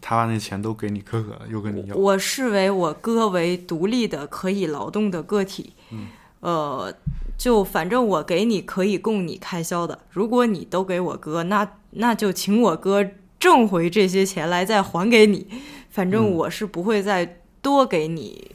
[0.00, 1.96] 他把那钱都给你哥哥，又跟你要。
[1.96, 6.06] 我视为我哥为独立的可以劳动的个体，嗯，
[6.40, 6.94] 呃，
[7.38, 9.98] 就反正我给你可以供你开销的。
[10.10, 13.06] 如果你都给我哥，那那就请我哥。
[13.38, 15.46] 挣回这些钱来再还给你，
[15.90, 18.50] 反正我是不会再多给你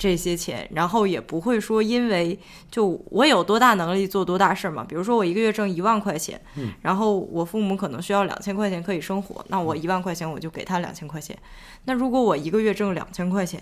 [0.00, 2.38] 这些钱，然后也不会说因为
[2.70, 4.82] 就我有多大能力做多大事儿嘛。
[4.88, 6.40] 比如说我一个月挣一万块钱，
[6.80, 11.36] 然后我父母可能需要两千块钱可以生活，那我一万块钱我就给他两千块钱。
[11.84, 13.60] 那如果我一个月挣两千块钱，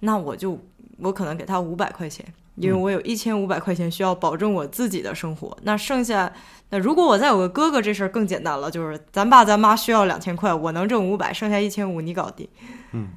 [0.00, 0.58] 那我就
[0.98, 2.26] 我可能给他五百块钱。
[2.56, 6.32] 因为我有一千五百块钱需要保证我自己的生活，那剩下
[6.70, 12.48] 那如果我再有个哥哥，这事儿更简单了，就是咱爸咱妈需要两千块，我能挣五百，剩下一千五你搞定。
[12.90, 13.10] 嗯，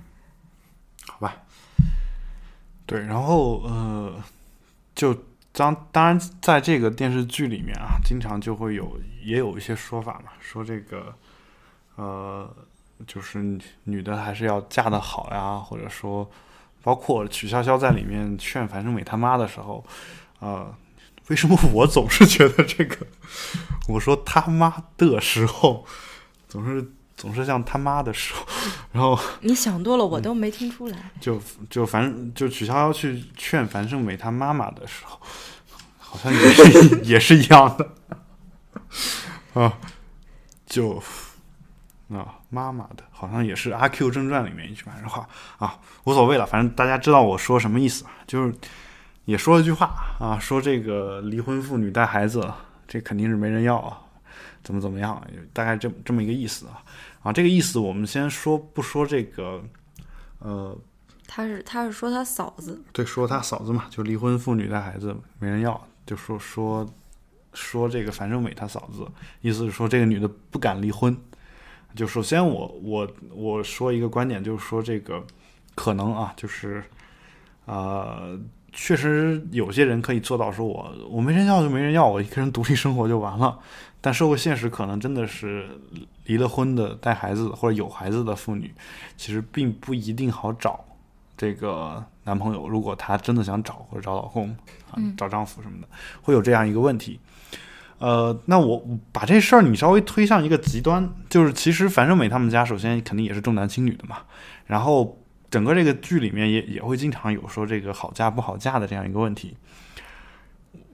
[1.07, 1.40] 好吧。
[2.91, 4.13] 对，然后呃，
[4.93, 5.15] 就
[5.51, 11.15] 当当然在这个电视剧里面啊，经常就会有也有一些说法嘛，说这个
[11.95, 12.53] 呃，
[13.07, 16.29] 就是女的还是要嫁得好呀，或者说。
[16.83, 19.85] 包括曲筱绡在里面劝樊胜美他妈的时候，
[20.39, 20.75] 啊，
[21.27, 23.05] 为什么我总是觉得这个？
[23.87, 25.85] 我说他妈的时候，
[26.47, 28.45] 总是总是像他妈的时候，
[28.91, 31.11] 然后你想多了，我都没听出来。
[31.19, 35.19] 就就樊就曲筱绡去劝樊胜美他妈妈的时候，
[35.99, 37.89] 好像也是 也是一样的
[39.61, 39.77] 啊，
[40.65, 41.01] 就。
[42.13, 45.25] 啊，妈妈的，好像也是《阿 Q 正传》里面一句反正话
[45.59, 48.53] 啊，无所谓了，反正大家知道我说什么意思，就是
[49.23, 52.51] 也说了句话啊，说这个离婚妇女带孩子，
[52.85, 53.97] 这肯定是没人要啊，
[54.63, 55.21] 怎么怎么样，
[55.53, 56.83] 大概这这么一个意思啊
[57.23, 59.63] 啊，这个意思我们先说不说这个，
[60.39, 60.77] 呃，
[61.27, 66.87] 他是他是说他嫂子，对，说他嫂子嘛，就离婚妇女带孩子没人要，就说说
[67.53, 69.05] 说这个樊胜美他嫂子，
[69.41, 71.15] 意思是说这个女的不敢离婚。
[71.93, 75.21] 就首先我我我说一个观点，就是说这个
[75.75, 76.81] 可能啊，就是
[77.65, 78.39] 呃，
[78.71, 83.59] 确实有些人可以做到，说我我没人要就没人要，我一个人独立生活就完了。
[84.01, 85.69] 但社会现实可能真的是
[86.25, 88.73] 离了婚的带孩子或者有孩子的妇女，
[89.15, 90.83] 其实并不一定好找
[91.37, 92.67] 这个男朋友。
[92.67, 94.49] 如果她真的想找或者找老公
[94.89, 95.87] 啊，找丈夫什么的，
[96.23, 97.19] 会有这样一个问题。
[97.99, 104.17] 呃，那我把这事儿你稍微推向一个极端，就是其实樊胜美他们家首先肯定也是重男轻女的嘛，
[104.65, 105.19] 然后
[105.51, 109.55] 整个这个剧里面也也会经常有说这个好嫁不好嫁的这样一个问题。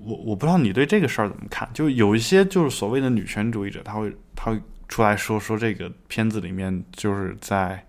[0.07, 1.69] 我我不知道你对这个事儿怎么看？
[1.73, 7.85] 就有一些就是所谓的女权主义者，他会他会出来说说这个片子里面就是在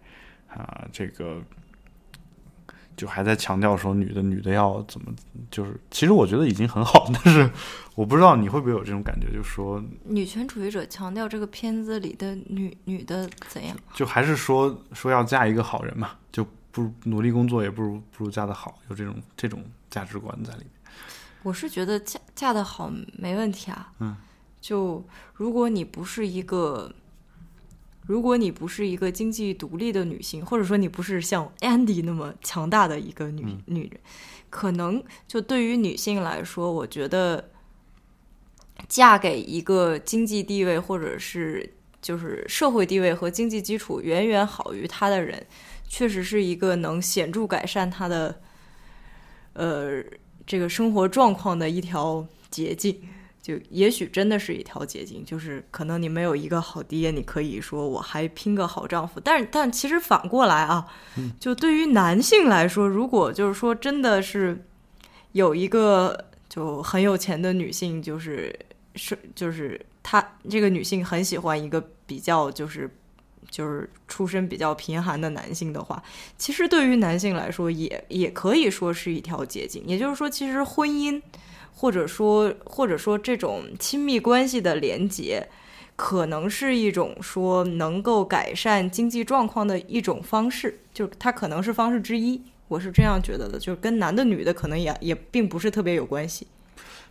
[0.49, 1.41] 啊这个。
[2.97, 5.15] 就还在强调说女的女的要怎么，
[5.53, 7.49] 就是其实我觉得已经很好， 但是
[7.95, 13.77] 我不知道你会不会有这种感觉，就是说女权主义者强调这个片子里的女女的怎样？
[13.95, 20.71] 就还是说说要嫁一个好人嘛，就不努力工作也不如不如嫁的好，有这种这种价值观在里面。
[21.43, 24.17] 我是觉得嫁嫁得好没问题啊，嗯，
[24.61, 26.93] 就如果你不是一个。
[28.07, 34.01] 如果你不是一个经济独立的女性，或者说你不是像 Andy 那么强大的一个女女人，
[34.49, 37.51] 可能就对于女性来说，我觉得
[38.89, 45.47] 嫁给一个经济地位或者是就是社会地位和经济基础远远好于她的人，
[45.87, 48.41] 确实是一个能显著改善她的
[49.53, 50.03] 呃
[50.49, 53.01] 这个生活状况的一条捷径。
[53.41, 59.19] 就也许真的是一条捷径，就是可能你没有一个好爹，你可以说我还拼个好丈夫。
[59.21, 60.87] 但是，但其实反过来啊，
[61.41, 64.67] 就对于男性来说，如果就是说真的是
[65.33, 68.55] 有一个就很有钱的女性，就是
[68.97, 72.98] 是就是她这个女性很喜欢一个比较就是
[73.51, 76.03] 就是出身比较贫寒的男性的话，
[76.37, 79.83] 其实对于男性来说也也可以说是一条捷径。
[79.87, 81.21] 也就是说，其实婚姻。
[81.81, 85.47] 或者说，或者说这种亲密关系的连接，
[85.95, 92.43] 可能是一种说能够改善经济状况的一种方式，就是它可能是方式之一。
[92.67, 96.49] 我是这样觉得的，就是跟男的女的可能也也并不是特别有关系。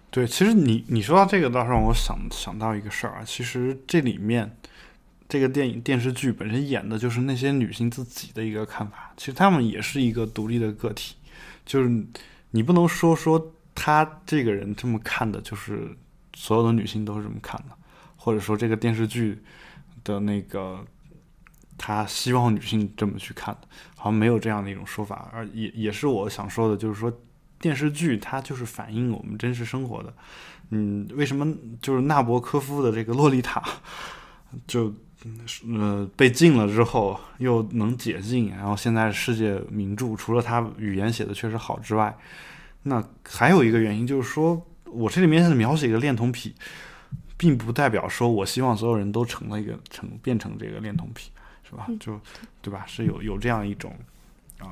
[0.09, 3.23] 对，其实你你说到这个，倒是让我想想到一个事儿啊。
[3.25, 4.53] 其实这里面
[5.29, 11.15] 这个电影电视剧本身演的就是那些女性自己的一个看法，其实她们也是一个独立的个体，
[11.65, 12.05] 就是
[12.51, 13.53] 你不能说说。
[13.79, 15.95] 她这个人这么看的，就是
[16.33, 17.77] 所有的女性都是这么看的，
[18.15, 19.39] 或者说这个电视剧
[20.03, 20.83] 的那个
[21.77, 25.29] 他希望女性这么去看的，好像没有这样的一种说法。
[25.31, 27.15] 而也也是我想说的，就是说
[27.59, 30.11] 电视剧它就是反映我们真实生活的。
[30.71, 31.47] 嗯，为什么
[31.79, 33.61] 就是纳博科夫的这个《洛丽塔
[34.65, 34.91] 》就
[35.77, 42.15] 呃被禁了之后又能解禁，然后现在世界名著，除了他语言写的确实好之外。
[42.83, 46.55] 那还有一个原因就是说，我这里面是描写一个恋童癖，
[47.35, 51.31] 并不代表说我希望所有人都成了一个成变成这个恋童癖，
[51.63, 51.87] 是吧？
[51.99, 52.19] 就
[52.61, 52.85] 对吧？
[52.87, 53.93] 是有有这样一种
[54.59, 54.67] 呃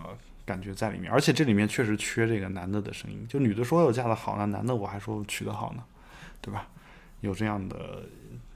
[0.46, 5.84] 感觉在里面，而且这里面确实缺这个男的的声音，就女的说我嫁的好，那男的我还说娶得好呢，
[6.40, 6.68] 对吧？
[7.22, 8.04] 有这样的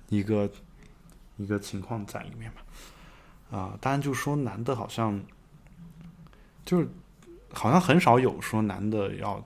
[0.10, 0.50] 一个
[1.40, 3.58] 一个情况在里面嘛？
[3.58, 5.20] 啊，当然就说男的好像
[6.64, 6.88] 就是
[7.52, 9.44] 好像很少有说男的要。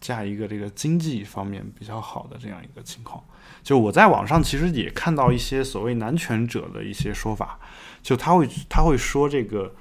[0.00, 3.24] 嫁一个这个经济方面比较好的这样一个情况，
[3.62, 7.58] 就我在网上其实也看到一些所谓男权者的一些说法，
[8.02, 9.74] 就他会他会说这个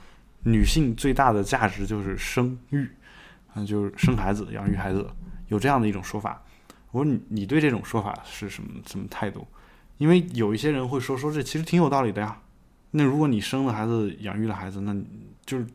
[0.45, 2.89] 女性最大的价值就是生育，
[3.55, 5.05] 嗯，就是生孩子、养育孩子，
[5.49, 6.41] 有这样的一种说法。
[6.91, 9.45] 我说你你对这种说法是什么什么态度？
[10.03, 12.37] 因为有一些人会说说这其实挺有道理的呀。
[12.91, 14.93] 那如果你生了孩子、养育了孩子，那
[15.45, 15.65] 就是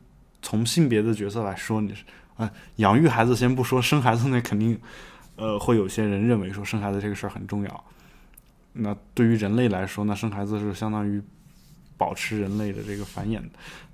[0.42, 2.04] 从性别的角色来说，你是。
[2.36, 4.78] 啊，养育孩子先不说，生孩子那肯定，
[5.36, 7.84] 呃，会有些人认为说生孩子这个事儿很重要。
[8.74, 11.22] 那对于人类来说，那生孩子是相当于
[11.96, 13.40] 保持人类的这个繁衍。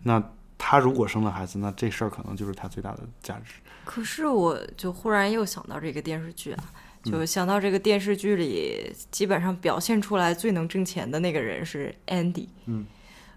[0.02, 0.20] 那
[0.58, 3.54] 他如果生了孩子，那这事儿可能就是他最大的价值。
[3.84, 6.64] 可是我就忽然又想到这个电视剧啊，
[7.04, 12.48] 就想到这个电视剧里基本上表现出来最能挣钱的那个人是 Andy。
[12.66, 12.86] 嗯。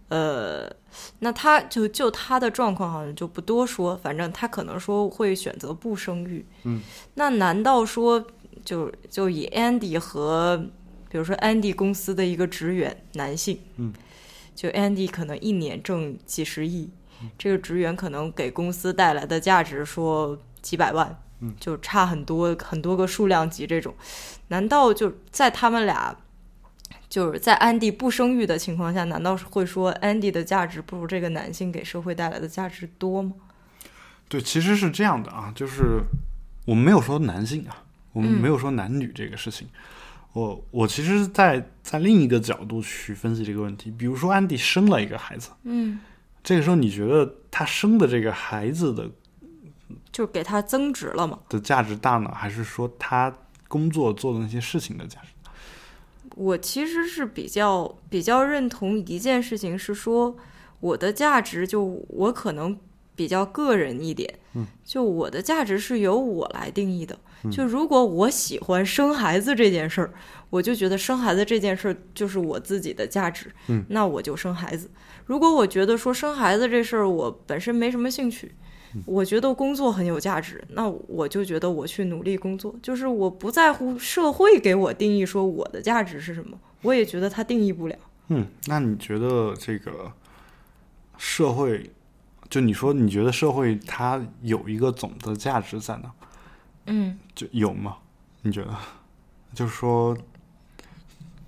[0.10, 0.74] 呃，
[1.20, 6.46] 那他就就他的状况好像就不多说，反正他可能说会选择不生育。
[6.64, 6.80] 嗯，
[7.16, 8.26] 那难道说
[8.64, 10.66] 就就以 Andy 和
[11.10, 13.92] 比如说 Andy 公司的一个职员男性，嗯，
[14.56, 16.90] 就 Andy 可能一年挣几十亿，
[17.38, 23.94] 这个职员可能给公司带来的价值说几百万，嗯，就差很多很多个数量级这种，
[24.48, 26.16] 难道就在他们俩？
[27.10, 33.32] 就是在安迪不生育的情况下，难道是会说安迪的价值不如这个男性给社会带来的价值多吗？
[34.28, 36.02] 对，其实是这样的啊，就是
[36.66, 39.70] 我们没有说男性啊，我们没有说男女这个事情。
[40.34, 46.00] 我我其实，在在另一个角度去分析这个问题，比如说安迪生了一个孩子，嗯，
[46.44, 49.10] 这个时候你觉得他生的这个孩子的，
[50.18, 51.38] 就给他增值了嘛？
[51.48, 53.32] 的价值大呢，还是说他
[53.68, 55.28] 工作做的那些事情的价值？
[56.36, 60.36] 我其实是比较比较认同一件事情，是说
[60.80, 62.76] 我的价值就我可能
[63.16, 67.20] 比较个人一点，嗯，就我的价值是由我来定义的。
[67.52, 70.12] 就如果我喜欢生孩子这件事儿，
[70.50, 74.90] 我就觉得生孩子这件事儿就是我自己的价值，嗯，那我就生孩子。
[75.28, 78.56] 如果我觉得说生孩子这事儿我本身没什么兴趣。
[79.06, 87.96] 我觉得工作很有价值，那我就觉得我去努力工作，就是我不在乎社会给我定义说我的价值是什么，我也觉得它定义不了。
[88.30, 90.12] 嗯，那你觉得这个
[91.18, 91.92] 社会，
[92.50, 96.12] 就你说你觉得社会它有一个总的价值在哪？
[96.88, 97.98] 嗯，就有吗？
[98.42, 98.74] 你觉得？
[99.54, 100.18] 就是说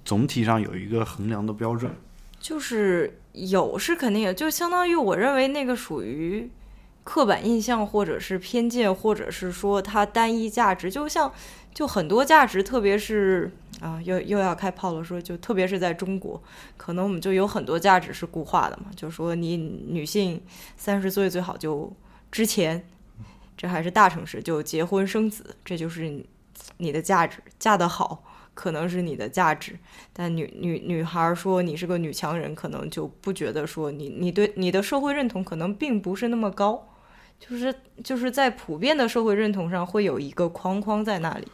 [0.03, 1.91] 总体上有一个衡量的标准？
[2.39, 6.49] 就是有是肯定有，就相当于我认为那个属于。
[7.09, 11.33] 刻板印象，或者是偏见，或者是说它单一价值，就像
[11.73, 13.51] 就很多价值，特别是
[13.81, 16.39] 啊，又又要开炮了，说就特别是在中国，
[16.77, 20.39] 可能我们就有很多价值是固化的嘛，就说你女性
[20.77, 21.91] 三十岁最好就
[22.31, 22.87] 之前，
[23.57, 26.23] 这还是大城市就结婚生子，这就是
[26.77, 29.79] 你的价值，嫁得好，可能是你的价值，
[30.13, 36.85] 但女女女孩说你是个女强人，可能就不觉得说你你对你的社会认同可能并不是那么高，
[37.39, 37.73] 就是
[38.03, 41.47] 就是在普遍的社会认同上会有一个框框在那里。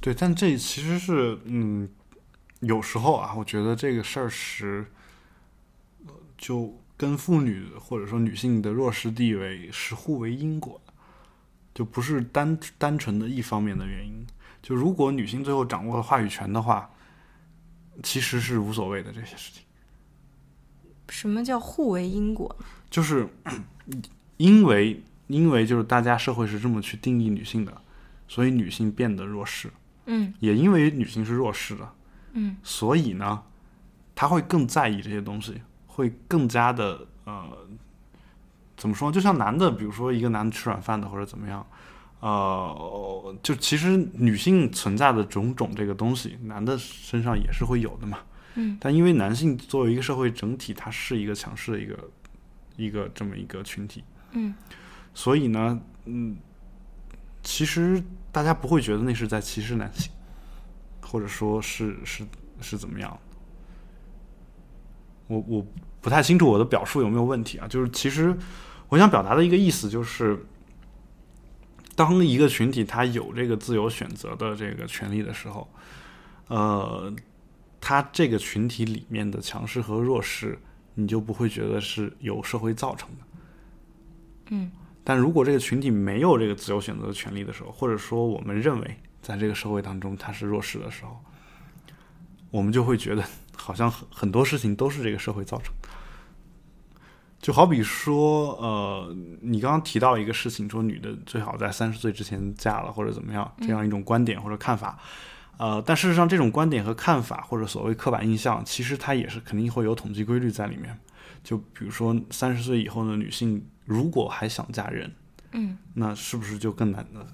[0.00, 1.88] 对，但这其实是嗯，
[2.60, 4.86] 有时候啊，我觉得这个事儿是
[6.36, 10.92] 就跟妇女或者说女性的弱势地位是互为因果的，
[11.74, 14.26] 就不是单单纯的一方面的原因。
[14.62, 16.90] 就如果女性最后掌握了话语权的话，
[18.02, 19.64] 其实是无所谓的这些事情。
[21.08, 22.54] 什么叫互为因果？
[22.90, 23.26] 就是
[24.38, 27.82] 因为因为就是大家社会是这么去定义女性的，
[28.26, 29.70] 所以女性变得弱势。
[30.06, 31.92] 嗯也因为女性是弱势的，
[32.32, 33.42] 嗯，所以呢，
[34.14, 37.46] 她会更在意这些东西，会更加的呃，
[38.74, 39.12] 怎么说？
[39.12, 41.66] 就像男的，比如说一个男的吃软饭的或者怎么样，
[42.20, 48.20] 呃，就其实女性存在的种种这个东西，男的身上也是会有的嘛。
[48.54, 52.10] 嗯，但因为男性作为一个社会整体，它是一个强势的一个
[52.76, 54.02] 一个这么一个群体，
[54.32, 54.54] 嗯，
[55.14, 56.36] 所以呢，嗯，
[57.42, 60.10] 其实大家不会觉得那是在歧视男性，
[61.00, 62.26] 或者说是是
[62.60, 63.18] 是怎么样。
[65.26, 65.66] 我我
[66.00, 67.66] 不太清楚我的表述有没有问题啊？
[67.68, 68.36] 就是其实
[68.88, 70.42] 我想表达的一个意思就是，
[71.94, 75.68] 当一个群体他有这个自由选择的这个权利的时候，
[76.46, 77.12] 呃，
[77.80, 80.58] 他这个群体里面的强势和弱势，
[80.94, 83.27] 你就不会觉得是由社会造成的。
[84.50, 84.70] 嗯，
[85.04, 91.18] 但如果这个群体没有这个自由选择的权利的时候，或者说我们认为在这个社会当中他是弱势的时候，
[92.50, 93.24] 我们就会觉得
[93.56, 95.88] 好像很很多事情都是这个社会造成的。
[97.40, 104.98] 就好比说，呃，你刚刚提到一个事情，说女的最好在三十岁之前嫁了，或者怎么样，这样一种观点或者看法。
[105.56, 110.98] 呃，但事实上，这种观点和看法或者所谓刻板印象，其实它也是肯定会有统计规律在里面。
[111.44, 115.10] 就比如说，三十岁以后的女性如果还想嫁人，
[115.52, 117.26] 嗯，那是不是就更难的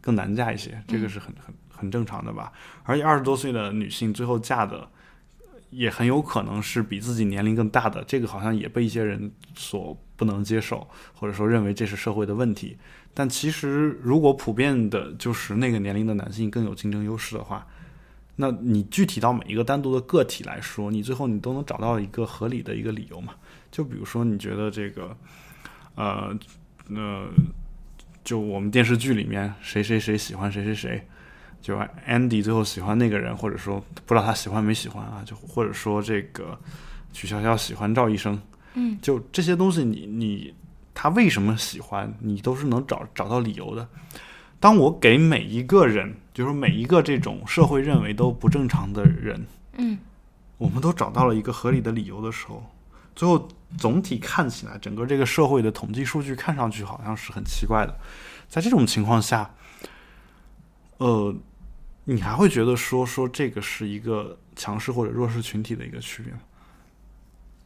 [0.00, 0.82] 更难嫁一些？
[0.88, 2.52] 这个是很很很正常的吧？
[2.82, 4.88] 而且二十多岁的女性最后嫁的，
[5.70, 10.84] 也很有可能是比自己年龄更大的，这个好像也被一些人所不能接受，
[11.14, 12.76] 或者说认为这是社会的问题。
[13.14, 17.66] 但其实，如果普遍的就是那个年龄的男性更有竞争优势的话，
[18.36, 23.34] 那你具体到每一个单独的个体来说，你最后你都能找到一个合理的一个理由嘛？
[23.70, 25.16] 就比如说，你觉得这个，
[25.94, 26.36] 呃，
[26.88, 27.28] 呃，
[28.24, 31.06] 就我们电视剧里面谁谁谁喜欢谁谁谁，
[31.60, 31.76] 就
[32.06, 36.58] Andy 最后喜欢那个人，或者说不知道他喜欢没喜欢啊，就或者说这个
[37.12, 38.40] 曲筱绡喜欢赵医生，
[38.74, 40.54] 嗯，就这些东西你，你
[40.94, 43.86] 他为什么喜欢，你都是能找找到理由的。
[44.58, 49.42] 当我给每一个人，就是每一个这种社会认为都不正常的人，
[49.78, 49.98] 嗯，
[50.58, 52.62] 我们都找到了一个合理的理由的时候，
[53.20, 53.46] 最后
[53.76, 57.94] 总体看起来，整个这个社会的统计数据看上去好像是很奇怪的。
[58.48, 59.54] 在这种情况下，
[60.96, 61.34] 呃，
[62.04, 66.40] 你还会觉得说说这个是一个强势或者弱势群体的一个区别吗？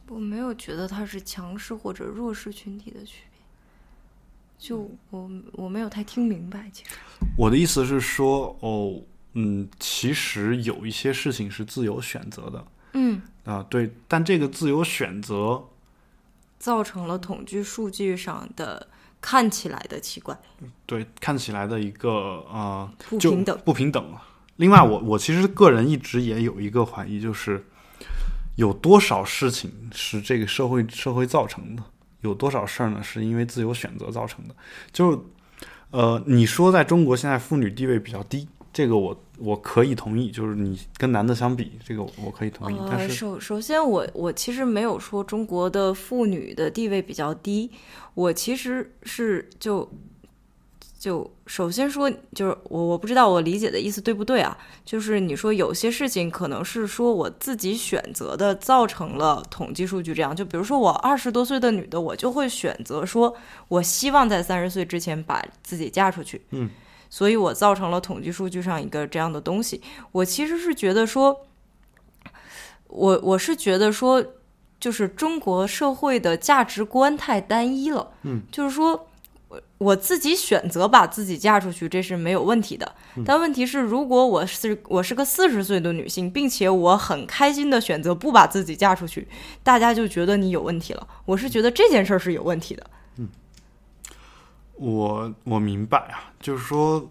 [0.09, 3.39] 我没有觉得它是强势或者弱势群体的区别，
[4.57, 6.89] 就我我没有太听明白，其实，
[7.37, 9.01] 我的意思是说，哦，
[9.35, 12.67] 嗯，其实有一些事情是自由选择的
[12.97, 15.65] 嗯，啊，对，但这个自由选择，
[16.57, 18.87] 造成了统计数据上的
[19.19, 20.37] 看起来的奇怪、
[20.85, 22.09] 对，看起来的一个
[22.49, 23.59] 呃，不平等。
[23.65, 24.21] 不平等了。
[24.55, 27.65] 另外，我我其实个人一直也有一个怀疑，就是
[28.55, 31.83] 有多少事情是这个社会社会造成的，
[32.21, 34.55] 有多少事儿呢是因为自由选择造成的？
[34.93, 35.19] 就是
[35.91, 42.77] 呃，你说在中国现在妇女地位比较低，这个我我可以同意，就是你跟男的相比，这个我可以同意。
[42.89, 47.69] 但呃，是首首先我我其实没有说中国的妇女的地位比较低，
[48.13, 49.89] 我其实是就
[50.97, 54.57] 就首先说就是我我不知道我理解的意思对不对啊？
[54.85, 60.35] 就是你说有些事情可能是说我自己选择的，造成了统计数据这样。
[60.35, 63.35] 就比如说我二十多岁的女的，我就会选择说
[63.67, 66.41] 我希望在三十岁之前把自己嫁出去。
[66.51, 66.69] 嗯。
[67.09, 69.81] 所以我造成了统计数据上一个这样的东西。
[70.11, 71.45] 我其实是觉得说，
[72.87, 74.23] 我我是觉得说，
[74.79, 78.11] 就是中国社会的价值观太单一了。
[78.23, 79.07] 嗯，就是说
[79.47, 82.93] 我我自己选择把自己嫁出去，这是没有问题的。
[83.25, 89.27] 但问题是，如果我是我是个四十岁的女性，并且我很开心的选择不把自己嫁出去，
[89.63, 91.07] 大家就觉得你有问题了。
[91.25, 92.85] 我是觉得这件事儿是有问题的。
[94.77, 97.09] 我我明白啊，就是说，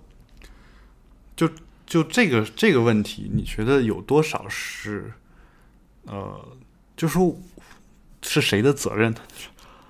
[1.36, 1.48] 就
[1.86, 5.12] 就这个这个问题，你觉得有多少是
[6.06, 6.48] 呃，
[6.96, 7.36] 就说
[8.22, 9.18] 是谁的责任呢？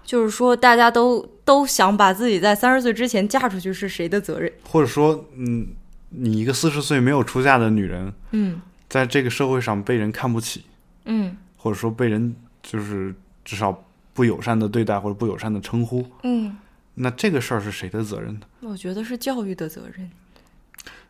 [0.05, 4.53] 就是说，大家都都想把自己在三十岁之前嫁出去，是谁的责任？
[4.69, 5.69] 或者说，嗯，
[6.11, 10.65] 你一个四十岁没有出嫁的女人，嗯在这个社会上被人看不起，
[11.07, 13.15] 嗯或者说被人就是
[13.45, 16.55] 至少不友善的对待或者不友善的称呼，嗯，
[16.95, 18.41] 那这个事儿是谁的责任呢？
[18.61, 20.11] 我觉得是教育的责任。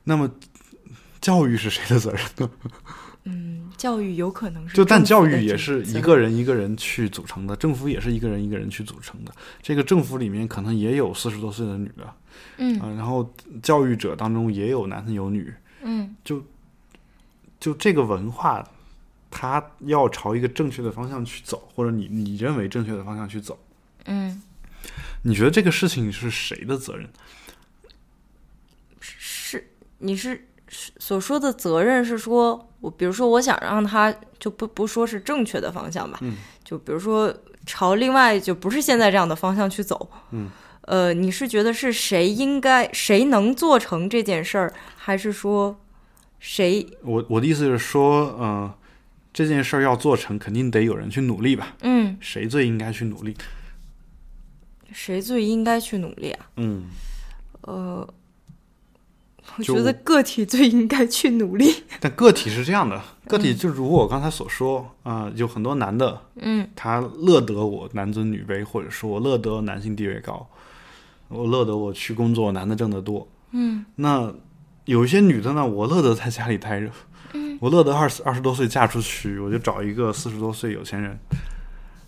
[0.04, 0.30] 那么
[1.20, 2.50] 教育是谁的责任呢？
[3.26, 9.32] 嗯，教育有可能是就但教育也是一个人一个人去组成的，政府也是一个人一个人去组成的。
[9.62, 12.14] 这个政府里面可能也有四十多岁的女的，
[12.58, 13.32] 嗯啊、然后
[13.62, 15.50] 教育者当中也有男有女，
[15.82, 16.44] 嗯就
[17.58, 18.62] 就这个文化，
[19.30, 23.58] 它要朝一个正确的方向去走，或者你你认为正确的方向去走，
[24.04, 24.42] 嗯，
[25.22, 27.08] 你觉得这个事情是谁的责任？
[29.00, 37.34] 是你是是所说的责任是说，我比如说我想让他就不不说是正确的方向吧，嗯就比如说
[37.66, 40.50] 朝另外就不是现在这样的方向去走，嗯，
[40.82, 45.78] 呃，你是觉得是谁应该谁能做成这件事儿，还是说
[46.38, 48.74] 谁我我的意思是说，呃，
[49.32, 51.76] 这件事儿要做成，肯定得有人去努力吧？
[51.82, 53.36] 嗯谁最应该去努力？
[54.94, 56.46] 谁最应该去努力啊？
[56.56, 56.84] 嗯，
[57.62, 58.08] 呃，
[59.56, 61.82] 我觉得个体最应该去努力。
[62.00, 70.48] 但个体是这样的，个体就如我刚才所说啊、有很多男的，嗯他乐得我男尊女卑，或者说我乐得男性地位高，
[71.28, 73.26] 我乐得我去工作，男的挣得多。
[73.50, 74.32] 嗯那
[74.84, 76.88] 有一些女的呢，我乐得在家里待着，
[77.32, 81.18] 嗯我乐得二十二十多岁嫁出去，我就找一个四十多岁有钱人。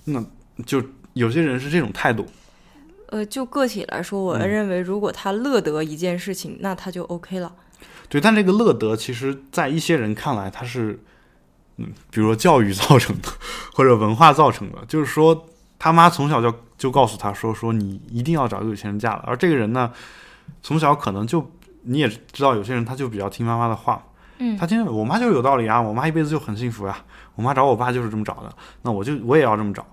[0.04, 0.24] 那
[0.64, 0.80] 就
[1.14, 2.24] 有些人是这种态度，
[3.08, 7.52] 呃，就个体来说，我嗯认为如果他乐得一件事情，那他就 OK 了。
[8.08, 10.98] 对，但这个乐得，其实在一些人看来，他是，
[11.76, 13.28] 嗯，比如说教育造成的，
[13.74, 15.46] 或者文化造成的，就是说
[15.78, 19.92] 他妈从小就就告诉他说，说你一定要找个有钱人嫁了，而这个人呢，
[20.62, 21.50] 从小可能就
[21.82, 24.02] 你也知道，有些人他就比较听妈妈的话，
[24.38, 26.96] 嗯他听我妈就是有道理啊，我妈一辈子就很幸福呀、
[27.34, 29.84] 我妈找我爸就是这么找的，那我就我也要这么找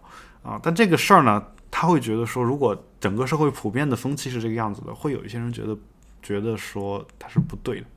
[0.44, 0.60] 啊。
[0.62, 1.44] 但这个事儿呢，
[1.76, 5.76] 他会觉得说，如果整个社会普遍的风气是这个样子的，会有一些人觉得
[6.22, 7.88] 觉得说他是不对的，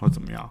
[0.00, 0.50] 或怎么样？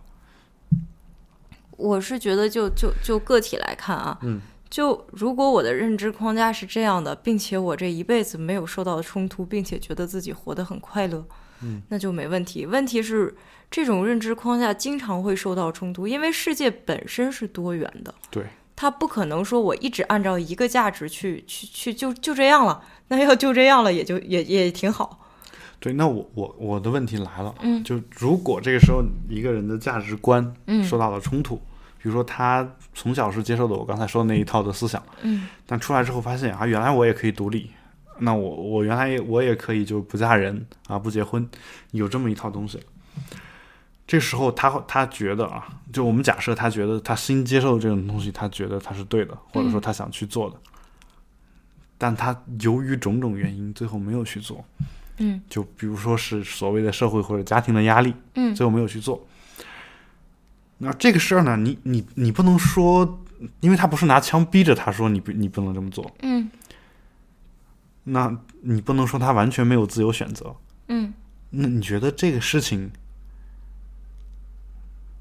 [1.72, 4.40] 我是觉得就，就就个体来看啊，嗯，
[4.70, 11.26] 就如果我的认知框架是这样的，并且我这一辈子没有受到冲突，并且觉得自己活得很快乐，
[11.64, 12.68] 嗯，那就没问题。
[12.68, 13.36] 问题是
[13.72, 18.46] 这种认知框架经常会受到冲突，因为世界本身是多元的，对，
[18.82, 25.20] 它不可能说我一直按照一个价值去去去就就这样了，那要就这样了也就也也挺好，
[25.82, 31.58] 对，那我我我的问题来了，嗯就如果这个时候一个人的价值观嗯受到了冲突，
[32.02, 37.70] 比如说他从小是接受的我刚才说的那一套的思想，嗯但出来之后发现啊，原来我也可以独立，
[38.20, 41.46] 那我我原来也我也可以就不嫁人啊，不结婚，
[41.92, 42.80] 有这么一套东西。
[44.10, 50.56] 这时候他他觉得啊，就我们假设他觉得他新接受的这种东西，他觉得他是对的，或者说他想去做的，
[51.96, 54.66] 但他由于种种原因最后没有去做，
[55.20, 59.24] 嗯就比如说是所谓的社会或者家庭的压力，嗯最后没有去做。
[60.80, 63.22] 那这个事儿呢，你你你不能说，
[63.60, 66.50] 因为他不是拿枪逼着他说你不你不能这么做，嗯
[68.06, 70.56] 那你不能说他完全没有自由选择。
[70.88, 71.14] 嗯。
[71.52, 72.90] 那你觉得这个事情，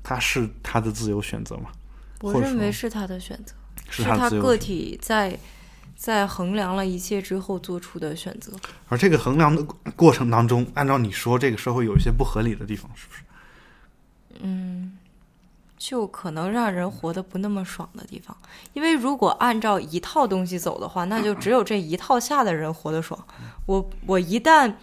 [0.03, 1.70] 他是他的自由选择吗？
[2.20, 3.55] 我认为是他的选择，
[3.90, 5.38] 是他个体在
[5.96, 8.53] 在衡量了一切之后做出的选择。
[8.88, 9.62] 而这个衡量的
[9.94, 13.22] 过程当中，按照你说，这个社会有一些不合理的地方，是不是？
[14.40, 14.99] 嗯
[15.76, 18.36] 就可能让人活得不那么爽的地方，
[18.72, 23.24] 因为如果按照一套东西走的话，那就只有这一套下的人活得爽。
[23.66, 24.74] 我我一旦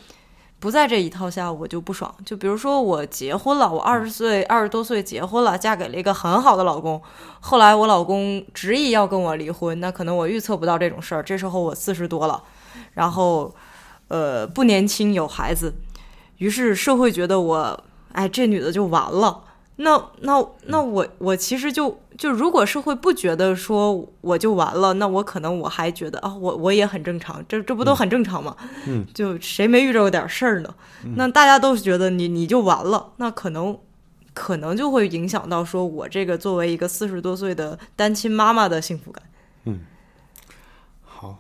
[0.66, 2.12] 不在这一套下，我就不爽。
[2.26, 7.00] 就比如说我结婚了，我二十岁二十多岁结婚了，嫁给了一个很好的老公，
[7.40, 11.22] 后来我老公执意要跟我离婚，那可能我预测不到这种事儿。
[11.22, 12.42] 这时候我四十多了，
[12.96, 13.54] 然后
[14.08, 15.72] 呃不年轻有孩子，
[16.40, 19.44] 于是社会觉得我哎这女的就完了。
[19.76, 28.56] 那那那我我其实就就如果社会不觉得说我就完了，那我可能我还觉得啊，我我也很正常，这这不都很正常吗？
[28.88, 30.74] 嗯，就谁没遇着过点事儿呢？
[31.16, 33.78] 那大家都觉得你你就完了，那可能
[34.34, 39.24] 可能就会影响到说我这个作为一个四十多岁的单亲妈妈的幸福感。
[39.66, 39.82] 嗯
[41.04, 41.40] 好，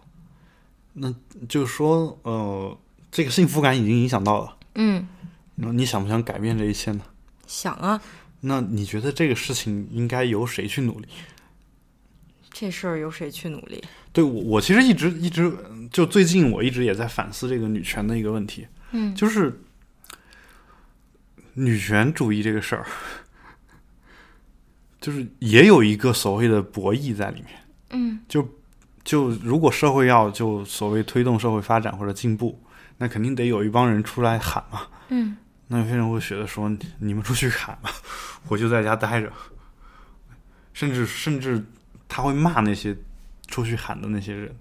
[0.93, 1.13] 那
[1.47, 2.78] 就是说，呃，
[3.11, 4.55] 这个幸福感已经影响到了。
[4.76, 5.07] 嗯，
[5.55, 7.01] 那你想不想改变这一切呢？
[7.45, 8.01] 想啊，
[8.45, 11.07] 那你觉得这个事情应该由谁去努力？
[12.51, 13.83] 这事儿由谁去努力？
[14.13, 15.51] 对我，我其实一直一直
[15.91, 19.59] 就最近我一直也在反思这个女权的一个问题，嗯，就是
[21.55, 22.85] 女权主义这个事儿，
[25.01, 27.47] 就是也有一个所谓的博弈在里面，
[27.89, 28.47] 嗯，就
[29.03, 32.61] 就如果社会要就所谓推动社会发展或者进步，
[32.97, 35.35] 那肯定得有一帮人出来喊嘛，嗯，
[35.68, 37.89] 那有些人会觉得说你们出去喊吧，
[38.47, 39.32] 我就在家待着，
[40.74, 41.63] 甚至甚至
[42.07, 42.95] 他会骂那些。
[43.47, 44.55] 出去喊的那些人，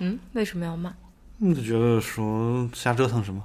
[0.00, 0.92] 嗯，为什么要骂？
[1.38, 3.40] 嗯，就觉得说瞎折腾什么，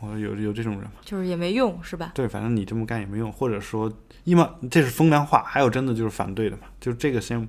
[0.00, 0.92] 我有有这种人吗？
[1.04, 2.12] 就是也没用，是吧？
[2.14, 3.92] 对，反正你这么干也没用，或者说，
[4.24, 6.62] 一嘛，这是风凉话，还有真的就是反对的嘛？
[6.80, 7.46] 就是这个先，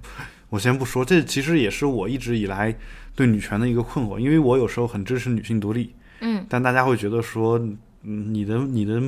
[0.49, 2.77] 我先不说，这其实也是我一直以来
[3.15, 7.77] 对女权的一个困惑，因为我有时候很支持女性独立，嗯，但大家会觉得说，嗯，
[8.09, 9.01] 你的你的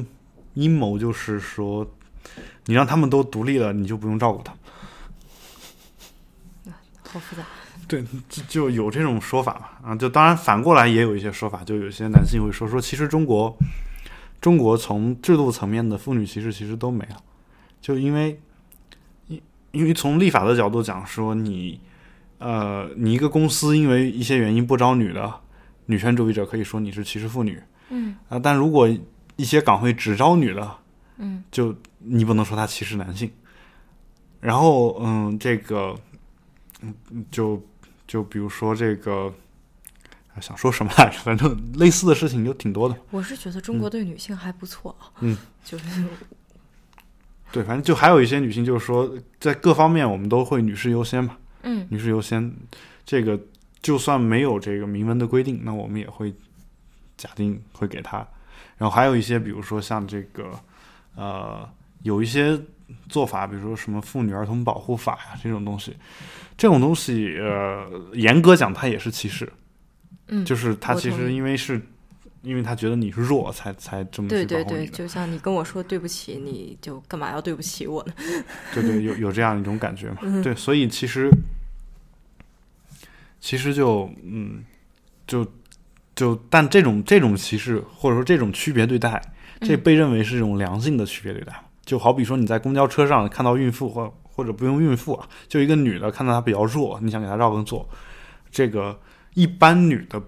[0.56, 1.90] 阴谋就是说，
[2.66, 4.54] 你让他们都独立了，你就不用照顾他。
[7.12, 7.44] 好复杂，
[7.88, 13.58] 对，就就有这种说法嘛啊，就当然反过来也有一些说法，就有些男性会说说，其实中国，
[14.42, 17.18] 中国从制度层面的妇女歧视其实都没了，
[17.82, 18.40] 就因为，
[19.28, 19.42] 因
[19.72, 21.80] 因为从立法的角度讲，说你，
[22.38, 25.34] 呃，你一个公司因为一些原因不招女的，
[25.88, 27.60] 女权主义者可以说你是歧视妇女，
[27.90, 28.90] 嗯啊，但如果
[29.36, 30.76] 一些岗位只招女的，
[31.18, 33.32] 嗯，就你不能说他歧视男性，
[34.40, 35.96] 然后嗯，这个。
[36.82, 36.96] 嗯，
[37.30, 37.62] 就
[38.08, 39.34] 就比如说这个，
[40.40, 41.20] 想说什么来着？
[41.20, 42.96] 反正类似的事情就挺多的。
[43.12, 45.12] 我是觉得中国对女性还不错啊。
[45.20, 46.06] 嗯， 就是
[47.52, 51.36] 对，反正就还有一些女性，就是说在各方面我们都会女士优先嘛。
[51.64, 52.50] 嗯，女士优先，
[53.06, 53.38] 这个
[53.82, 56.34] 就算没有这个明文的规定，那我们也会
[57.20, 58.26] 假定会给他。
[58.78, 60.50] 然后还有一些，比如说像这个，
[61.16, 61.70] 呃，
[62.04, 62.60] 有一些
[63.10, 65.94] 做法，比如说什么妇女儿童保护法呀这种东西。
[66.58, 69.52] 这种东西，呃，严格讲，它也是歧视。
[70.28, 71.82] 嗯，就是他其实因为是，
[72.42, 74.30] 因为他觉得你是弱，才才这么。
[74.30, 78.14] 对对对，就像你跟我说对不起，你就干嘛要对不起我呢？
[78.74, 80.20] 对对，有有这样一种感觉嘛？
[80.22, 81.30] 嗯、对，所以其实，
[83.40, 84.64] 其实就嗯，
[85.26, 85.46] 就
[86.20, 89.22] 就，但这种这种歧视或者说这种区别对待，
[89.62, 91.54] 这被认为是一种良性的区别对待。
[91.86, 97.88] 就好比说你在公交车上看到孕妇或或者不用孕妇啊，就一个女的看到她比较弱，你想给她绕个座，
[98.52, 99.00] 这个
[99.34, 100.22] 一般女的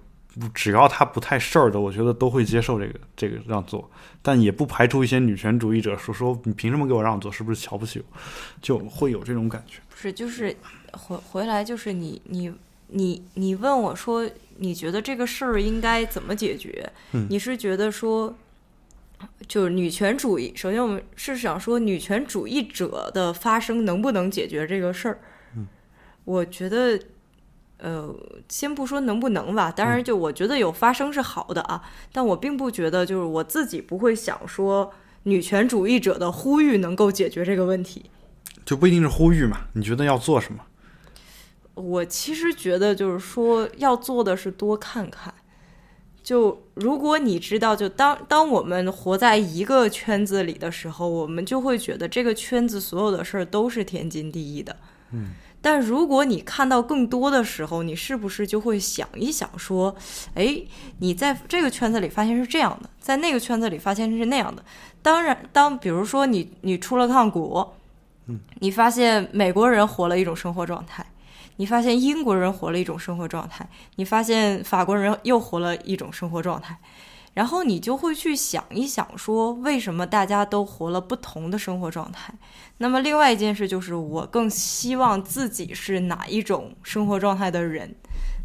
[0.54, 8.18] 只要她不太事儿的，我觉得都会接受这个这个让座，但也不排除一些女权主义者说说你凭什么给我让座，是不是瞧不起我，
[8.62, 9.80] 就会有这种感觉。
[9.90, 10.56] 不是，就是
[10.94, 12.50] 回回来就是你你
[12.88, 14.26] 你你问我说
[14.62, 16.88] 你觉得这个事儿应该怎么解决？
[17.14, 18.36] 嗯，你是觉得说？
[19.48, 20.52] 就是女权主义。
[20.56, 25.20] 首先，我们是想说，女权主义者的发声能不能解决这个事儿？
[25.56, 25.68] 嗯，
[26.26, 27.00] 我觉得，
[27.78, 28.16] 呃，
[28.50, 31.84] 先不说能不能吧，当然，就我觉得有发声是好的啊。
[32.12, 34.92] 但我并不觉得，就是我自己不会想说，
[35.24, 38.06] 女权主义者的呼吁能够解决这个问题。
[38.66, 39.68] 就不一定是呼吁嘛？
[39.74, 40.64] 你觉得要做什么？
[41.82, 45.34] 我其实觉得，就是说，要做的是多看看。
[46.24, 54.76] 就如果你知道，就当当我们活在一个圈子里的时候，我们就会觉得这个圈子所有的事儿都是天经地义的。
[55.12, 59.96] 嗯，但如果你看到更多的时候，你是不是就会想一想，说，
[60.36, 60.62] 哎，
[61.00, 64.64] 你在这个圈子里发现是这样的，在那个圈子里发现是那样的。
[65.02, 67.76] 当然，当比如说你你出了趟国，
[68.28, 71.04] 嗯，你发现美国人活了一种生活状态。
[71.62, 76.76] 你发现英国人活了一种生活状态，你发现法国人又活了一种生活状态，
[77.36, 82.34] 然后你就会去想一想，说为什么大家都活了不同的生活状态？
[82.80, 87.94] 那么另外一件事就是，我更希望自己是哪一种生活状态的人，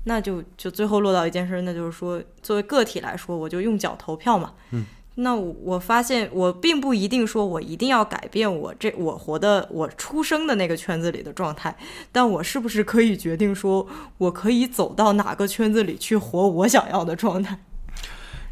[0.04, 4.52] 那就就最后落到一件事，那就是说，作为个体来说，我就用脚投票嘛。
[4.72, 4.84] 嗯。
[5.18, 11.74] 那我我发现，我并不一定说我一定要改变我这我活的我出生的那个圈子里的状态，
[12.12, 13.86] 但我是不是可以决定说
[14.18, 17.58] 我可以走到哪个圈子里去活我想要的状态？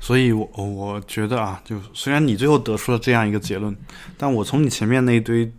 [0.00, 3.76] 所以，我我觉得啊，就虽然你最后得出了这样一个结论，
[4.16, 5.52] 但我从你前面那一堆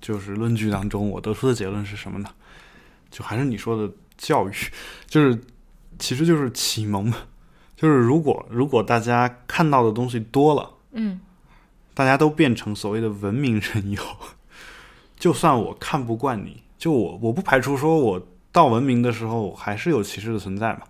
[0.00, 2.28] 就是论据当中，我得出的结论是什么呢？
[3.10, 4.52] 就还是你说的教育，
[5.06, 5.38] 就是
[5.98, 7.12] 其实就是启蒙。
[7.80, 11.18] 就是如果如果大家看到的东西多了，嗯，
[11.94, 14.14] 大家都变成所谓的文明人以后，
[15.18, 18.20] 就算我看不惯你，就我我不排除说我
[18.52, 20.80] 到文明的时候，还是有歧视的存在嘛。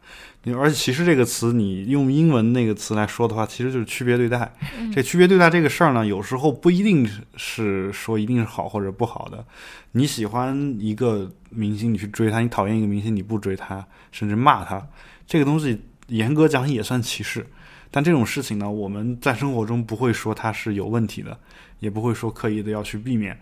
[0.43, 4.51] 你而且歧视这个词，你用英文那个词来说的话，其实就是区别对待。
[4.93, 9.45] 这区别对待这个事儿呢，有时候不一定是说一定是好或者不好的。
[9.93, 14.85] 你喜欢一个明星，你去追他；你讨厌一个明星，你不追他，甚至骂他。
[15.27, 15.79] 这个东西
[16.11, 17.47] 严格讲也算歧视。
[17.91, 21.37] 但这种事情呢，我们在生活中不会说它是有问题的，
[21.81, 23.37] 也不会说刻意的要去避免。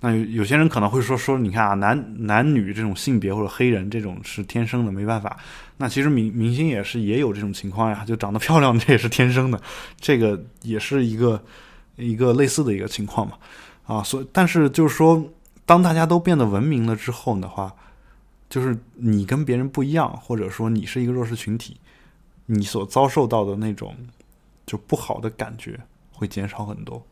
[0.00, 5.38] 那有有些人可能会说说，你看啊，男男女这种性别或者黑人这种是天生的，没办法。
[5.76, 9.60] 那其实明明星也是也有这种情况呀，就长得漂亮，这也是天生的，
[10.00, 11.40] 这个也是一个
[11.96, 13.34] 一个类似的一个情况嘛。
[13.86, 15.24] 啊，所但是就是说，
[15.64, 17.72] 当大家都变得文明了之后的话，
[18.50, 21.76] 就是你跟别人不一样，或者说你是一个弱势群体，
[22.46, 23.96] 你所遭受到的那种
[24.66, 25.80] 就不好的感觉
[26.12, 27.06] 会减少很多。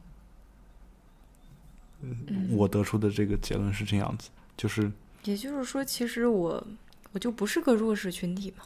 [2.00, 4.90] 嗯，我得出的这个结论是这样子，就是
[5.24, 6.66] 也就是说，其实我
[7.12, 8.64] 我就不是个弱势群体嘛，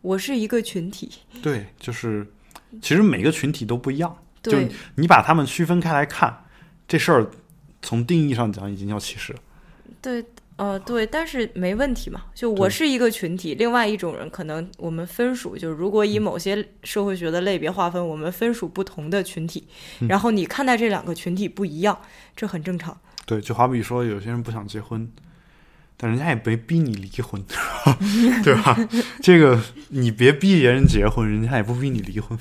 [0.00, 1.10] 我是一个群体。
[1.40, 2.26] 对，就是
[2.82, 6.44] 其实每个群体都不一样，就对你把他们区分开来看，
[6.88, 7.30] 这事儿
[7.80, 9.40] 从定义上讲已经叫歧视了。
[10.02, 10.24] 对，
[10.60, 12.24] 呃，对，但是没问题嘛。
[12.34, 19.66] 就我是一个群体，另外一种人可能我们分属，就是如果以某些社会学的类别划分，我们分属不同的群体，
[20.06, 21.98] 然后你看待这两个群体不一样，
[22.36, 22.94] 这很正常。
[23.24, 25.10] 对，就好比说有些人不想结婚，
[25.96, 27.42] 但人家也没逼你离婚，
[28.44, 28.76] 对吧？
[29.22, 29.58] 这个
[29.88, 32.38] 你别逼别人结婚，人家也不逼你离婚，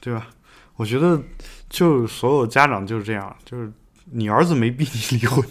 [0.00, 0.28] 对吧？
[0.76, 1.20] 我觉得
[1.68, 3.72] 就所有家长就是这样，就是
[4.12, 5.44] 你儿子没逼你离婚，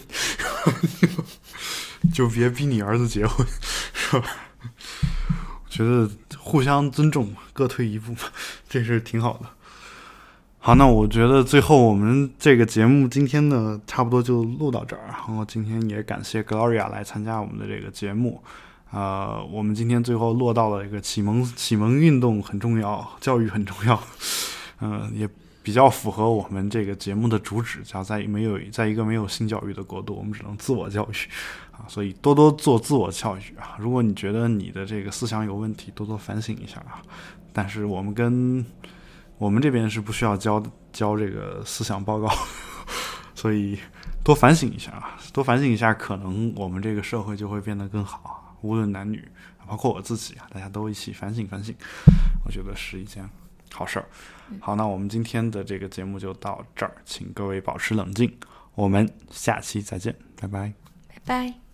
[2.12, 3.46] 就别逼你儿子结婚，
[3.92, 4.26] 是吧？
[5.64, 8.14] 我觉得互相尊重，各退一步，
[8.68, 9.46] 这是挺好的。
[10.58, 15.02] 好，那我觉得最后我们这个节目今天呢，差不多就录到这儿。
[15.06, 18.42] 然后今天也感谢 Gloria 来参加我们的这个节目。
[18.90, 24.02] 呃，我们今天最后落到了一个启蒙启蒙运动很重要，教育很重要。
[24.80, 25.26] 嗯、 也
[25.62, 31.14] 比较符合我们这个节目的主旨，叫在没有在一个没有性教育的国度，我们只能自我教育
[31.72, 31.84] 啊。
[31.86, 33.76] 所以多多做自我教育啊。
[33.78, 37.02] 如果你觉得你的这个思想有问题，多多反省一下啊。
[37.52, 38.64] 但是我们跟
[39.38, 40.62] 我们这边是不需要交
[40.92, 42.28] 交这个思想报告，
[43.34, 43.78] 所以
[44.22, 48.56] 多反省一下啊，多反省一下，可能我们这个社会就会变得更好啊。
[48.62, 49.26] 无论男女，
[49.66, 51.74] 包括我自己啊，大家都一起反省反省，
[52.44, 53.28] 我觉得是一件
[53.72, 54.06] 好事儿。
[54.58, 58.32] 好，那我们今天的这个节目就到这儿，请各位保持冷静，
[58.74, 60.72] 我们下期再见，拜拜。
[61.08, 61.69] 拜拜。